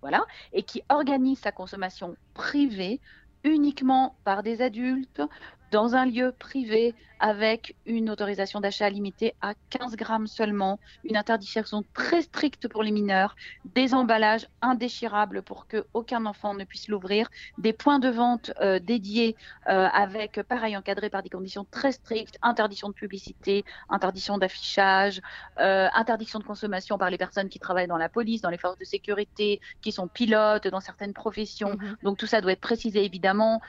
voilà, 0.00 0.24
et 0.52 0.62
qui 0.62 0.82
organise 0.88 1.40
sa 1.40 1.52
consommation 1.52 2.16
privée 2.34 3.00
uniquement 3.44 4.18
par 4.24 4.42
des 4.42 4.62
adultes 4.62 5.22
dans 5.70 5.94
un 5.94 6.06
lieu 6.06 6.32
privé 6.38 6.94
avec 7.20 7.74
une 7.86 8.10
autorisation 8.10 8.60
d'achat 8.60 8.88
limitée 8.88 9.34
à 9.40 9.54
15 9.70 9.96
grammes 9.96 10.26
seulement, 10.26 10.78
une 11.04 11.16
interdiction 11.16 11.84
très 11.94 12.22
stricte 12.22 12.68
pour 12.68 12.82
les 12.82 12.90
mineurs, 12.90 13.34
des 13.74 13.94
emballages 13.94 14.48
indéchirables 14.62 15.42
pour 15.42 15.66
que 15.66 15.86
aucun 15.94 16.26
enfant 16.26 16.54
ne 16.54 16.64
puisse 16.64 16.88
l'ouvrir, 16.88 17.28
des 17.58 17.72
points 17.72 17.98
de 17.98 18.08
vente 18.08 18.52
euh, 18.60 18.78
dédiés 18.78 19.36
euh, 19.68 19.88
avec, 19.92 20.40
pareil, 20.42 20.76
encadrés 20.76 21.10
par 21.10 21.22
des 21.22 21.28
conditions 21.28 21.66
très 21.70 21.92
strictes, 21.92 22.38
interdiction 22.42 22.88
de 22.88 22.94
publicité, 22.94 23.64
interdiction 23.88 24.38
d'affichage, 24.38 25.20
euh, 25.58 25.88
interdiction 25.94 26.38
de 26.38 26.44
consommation 26.44 26.98
par 26.98 27.10
les 27.10 27.18
personnes 27.18 27.48
qui 27.48 27.58
travaillent 27.58 27.88
dans 27.88 27.96
la 27.96 28.08
police, 28.08 28.40
dans 28.40 28.50
les 28.50 28.58
forces 28.58 28.78
de 28.78 28.84
sécurité, 28.84 29.60
qui 29.80 29.92
sont 29.92 30.08
pilotes 30.08 30.68
dans 30.68 30.80
certaines 30.80 31.12
professions. 31.12 31.76
Mhm. 31.78 31.96
Donc 32.02 32.18
tout 32.18 32.26
ça 32.26 32.40
doit 32.40 32.52
être 32.52 32.60
précisé 32.60 33.04
évidemment, 33.04 33.60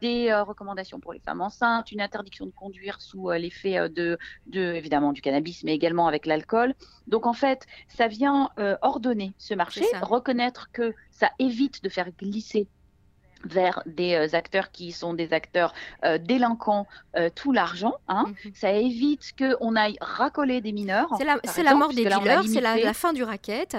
des 0.00 0.32
recommandations 0.34 1.00
pour 1.00 1.12
les 1.12 1.20
femmes 1.20 1.35
enceintes, 1.40 1.92
une 1.92 2.00
interdiction 2.00 2.46
de 2.46 2.50
conduire 2.50 3.00
sous 3.00 3.30
euh, 3.30 3.38
l'effet 3.38 3.78
euh, 3.78 3.88
de, 3.88 4.18
évidemment 4.52 5.12
du 5.12 5.20
cannabis, 5.20 5.64
mais 5.64 5.74
également 5.74 6.06
avec 6.06 6.26
l'alcool. 6.26 6.74
Donc 7.06 7.26
en 7.26 7.32
fait, 7.32 7.66
ça 7.88 8.08
vient 8.08 8.50
euh, 8.58 8.76
ordonner 8.82 9.32
ce 9.38 9.54
marché, 9.54 9.84
reconnaître 10.02 10.70
que 10.72 10.94
ça 11.10 11.30
évite 11.38 11.82
de 11.82 11.88
faire 11.88 12.10
glisser 12.12 12.68
vers 13.44 13.82
des 13.86 14.34
acteurs 14.34 14.72
qui 14.72 14.90
sont 14.90 15.14
des 15.14 15.32
acteurs 15.32 15.72
délinquants 16.20 16.88
tout 17.36 17.52
l'argent. 17.52 17.94
Hein. 18.08 18.24
Mhm. 18.44 18.52
Ça 18.54 18.72
évite 18.72 19.34
qu'on 19.38 19.76
aille 19.76 19.96
racoler 20.00 20.60
des 20.60 20.72
mineurs. 20.72 21.10
C'est 21.16 21.24
la, 21.24 21.38
la, 21.62 21.74
mort 21.74 21.90
des 21.90 22.06
dealers, 22.06 22.42
c'est 22.44 22.60
la, 22.60 22.94
fin 22.94 23.12
du 23.12 23.22
racket. 23.22 23.76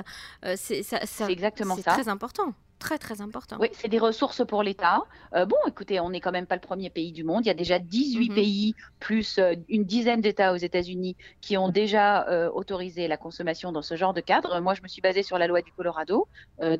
c'est 0.55 0.85
exactement 1.27 1.75
ça. 1.75 1.81
C'est 1.81 2.01
très 2.03 2.07
important. 2.07 2.53
Très 2.79 2.97
très 2.97 3.21
important. 3.21 3.57
Oui, 3.59 3.69
c'est 3.73 3.87
des 3.87 3.99
ressources 3.99 4.45
pour 4.45 4.63
l'État. 4.63 5.01
Euh, 5.33 5.45
bon, 5.45 5.57
écoutez, 5.67 5.99
on 5.99 6.09
n'est 6.09 6.19
quand 6.19 6.31
même 6.31 6.45
pas 6.45 6.55
le 6.55 6.61
premier 6.61 6.89
pays 6.89 7.11
du 7.11 7.23
monde. 7.23 7.45
Il 7.45 7.47
y 7.47 7.51
a 7.51 7.55
déjà 7.55 7.79
18 7.79 8.29
mhm. 8.29 8.35
pays 8.35 8.75
plus 8.99 9.37
euh, 9.37 9.55
une 9.69 9.83
dizaine 9.83 10.21
d'États 10.21 10.53
aux 10.53 10.57
États-Unis 10.57 11.15
qui 11.41 11.57
ont 11.57 11.69
déjà 11.69 12.27
euh, 12.27 12.49
autorisé 12.51 13.07
la 13.07 13.17
consommation 13.17 13.71
dans 13.71 13.81
ce 13.81 13.95
genre 13.95 14.13
de 14.13 14.21
cadre. 14.21 14.59
Moi, 14.61 14.73
je 14.73 14.81
me 14.81 14.87
suis 14.87 15.01
basée 15.01 15.23
sur 15.23 15.37
la 15.37 15.47
loi 15.47 15.61
du 15.61 15.71
Colorado, 15.71 16.27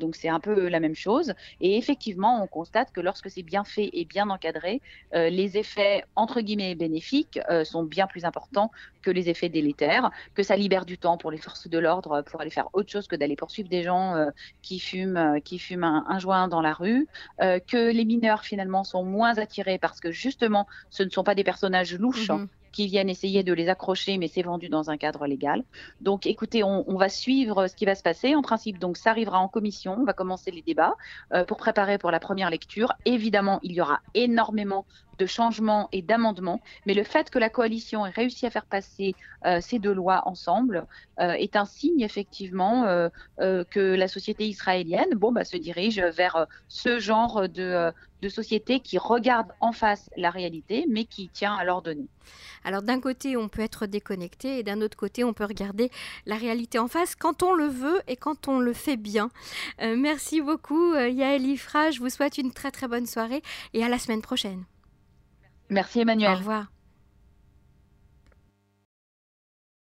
donc 0.00 0.16
c'est 0.16 0.28
un 0.28 0.40
peu 0.40 0.68
la 0.68 0.80
même 0.80 0.94
chose. 0.94 1.32
Et 1.60 1.76
effectivement, 1.76 2.42
on 2.42 2.46
constate 2.46 2.92
que 2.92 3.00
lorsque 3.00 3.30
c'est 3.30 3.42
bien 3.42 3.64
fait 3.64 3.90
et 3.92 4.04
bien 4.04 4.28
encadré, 4.30 4.80
les 5.12 5.56
effets 5.56 6.04
entre 6.16 6.40
guillemets 6.40 6.74
bénéfiques 6.74 7.40
sont 7.64 7.82
bien 7.84 8.06
plus 8.06 8.24
importants 8.24 8.70
que 9.02 9.10
les 9.10 9.28
effets 9.28 9.48
délétères, 9.48 10.10
que 10.34 10.42
ça 10.42 10.56
libère 10.56 10.84
du 10.84 10.98
temps 10.98 11.18
pour 11.18 11.30
les 11.30 11.38
forces 11.38 11.68
de 11.68 11.78
l'ordre 11.78 12.22
pour 12.22 12.40
aller 12.40 12.50
faire 12.50 12.68
autre 12.72 12.90
chose 12.90 13.06
que 13.06 13.16
d'aller 13.16 13.36
poursuivre 13.36 13.68
des 13.68 13.82
gens 13.82 14.16
qui 14.62 14.78
fument, 14.78 15.40
qui 15.42 15.58
fument 15.58 15.87
un, 15.88 16.18
joint 16.18 16.48
dans 16.48 16.60
la 16.60 16.72
rue, 16.72 17.08
euh, 17.40 17.58
que 17.58 17.90
les 17.92 18.04
mineurs 18.04 18.42
finalement 18.42 18.84
sont 18.84 19.04
moins 19.04 19.38
attirés 19.38 19.78
parce 19.78 20.00
que 20.00 20.10
justement 20.10 20.66
ce 20.90 21.02
ne 21.02 21.10
sont 21.10 21.24
pas 21.24 21.34
des 21.34 21.44
personnages 21.44 21.94
louches. 21.94 22.30
Mhm. 22.30 22.48
Qui 22.72 22.86
viennent 22.86 23.08
essayer 23.08 23.42
de 23.42 23.52
les 23.52 23.68
accrocher, 23.68 24.18
mais 24.18 24.28
c'est 24.28 24.42
vendu 24.42 24.68
dans 24.68 24.90
un 24.90 24.96
cadre 24.96 25.26
légal. 25.26 25.64
Donc, 26.00 26.26
écoutez, 26.26 26.62
on, 26.62 26.96
va 26.96 27.08
suivre 27.08 27.66
ce 27.66 27.76
qui 27.76 27.84
va 27.84 27.94
se 27.94 28.02
passer. 28.02 28.34
En 28.34 28.42
principe, 28.42 28.78
donc, 28.78 28.96
ça 28.96 29.10
arrivera 29.10 29.38
en 29.38 29.48
commission. 29.48 29.96
On 30.00 30.04
va 30.04 30.12
commencer 30.12 30.50
les 30.50 30.62
débats 30.62 30.94
euh, 31.32 31.44
pour 31.44 31.56
préparer 31.56 31.98
pour 31.98 32.10
la 32.10 32.20
première 32.20 32.50
lecture. 32.50 32.92
Évidemment, 33.04 33.60
il 33.62 33.72
y 33.72 33.80
aura 33.80 34.00
énormément 34.14 34.84
de 35.18 35.26
changements 35.26 35.88
et 35.90 36.00
d'amendements, 36.00 36.60
mais 36.86 36.94
le 36.94 37.02
fait 37.02 37.28
que 37.28 37.40
la 37.40 37.50
coalition 37.50 38.06
ait 38.06 38.10
réussi 38.10 38.46
à 38.46 38.50
faire 38.50 38.66
passer 38.66 39.16
euh, 39.46 39.60
ces 39.60 39.80
deux 39.80 39.92
lois 39.92 40.22
ensemble 40.26 40.86
euh, 41.18 41.32
est 41.32 41.56
un 41.56 41.64
signe 41.64 42.02
effectivement 42.02 42.84
que 43.38 43.94
la 43.94 44.06
société 44.06 44.46
israélienne 44.46 45.10
bon, 45.16 45.32
bah, 45.32 45.44
se 45.44 45.56
dirige 45.56 45.98
vers 45.98 46.46
ce 46.68 47.00
genre 47.00 47.48
de, 47.48 47.92
de 48.22 48.28
société 48.28 48.80
qui 48.80 48.98
regarde 48.98 49.48
en 49.60 49.72
face 49.72 50.10
la 50.16 50.30
réalité, 50.30 50.86
mais 50.88 51.04
qui 51.04 51.28
tient 51.28 51.54
à 51.54 51.64
l'ordonner. 51.64 52.08
Alors 52.64 52.82
d'un 52.82 53.00
côté, 53.00 53.36
on 53.36 53.48
peut 53.48 53.62
être 53.62 53.86
déconnecté 53.86 54.58
et 54.58 54.62
d'un 54.62 54.80
autre 54.80 54.96
côté, 54.96 55.24
on 55.24 55.32
peut 55.32 55.44
regarder 55.44 55.90
la 56.26 56.36
réalité 56.36 56.78
en 56.78 56.88
face 56.88 57.14
quand 57.14 57.42
on 57.42 57.54
le 57.54 57.66
veut 57.66 58.00
et 58.08 58.16
quand 58.16 58.48
on 58.48 58.58
le 58.58 58.72
fait 58.72 58.96
bien. 58.96 59.30
merci 59.80 60.40
beaucoup 60.40 60.94
Yael 60.94 61.46
Ifra, 61.46 61.90
je 61.90 62.00
vous 62.00 62.10
souhaite 62.10 62.38
une 62.38 62.52
très 62.52 62.70
très 62.70 62.88
bonne 62.88 63.06
soirée 63.06 63.42
et 63.72 63.84
à 63.84 63.88
la 63.88 63.98
semaine 63.98 64.22
prochaine. 64.22 64.64
Merci 65.70 66.00
Emmanuel. 66.00 66.32
Au 66.32 66.36
revoir. 66.38 66.77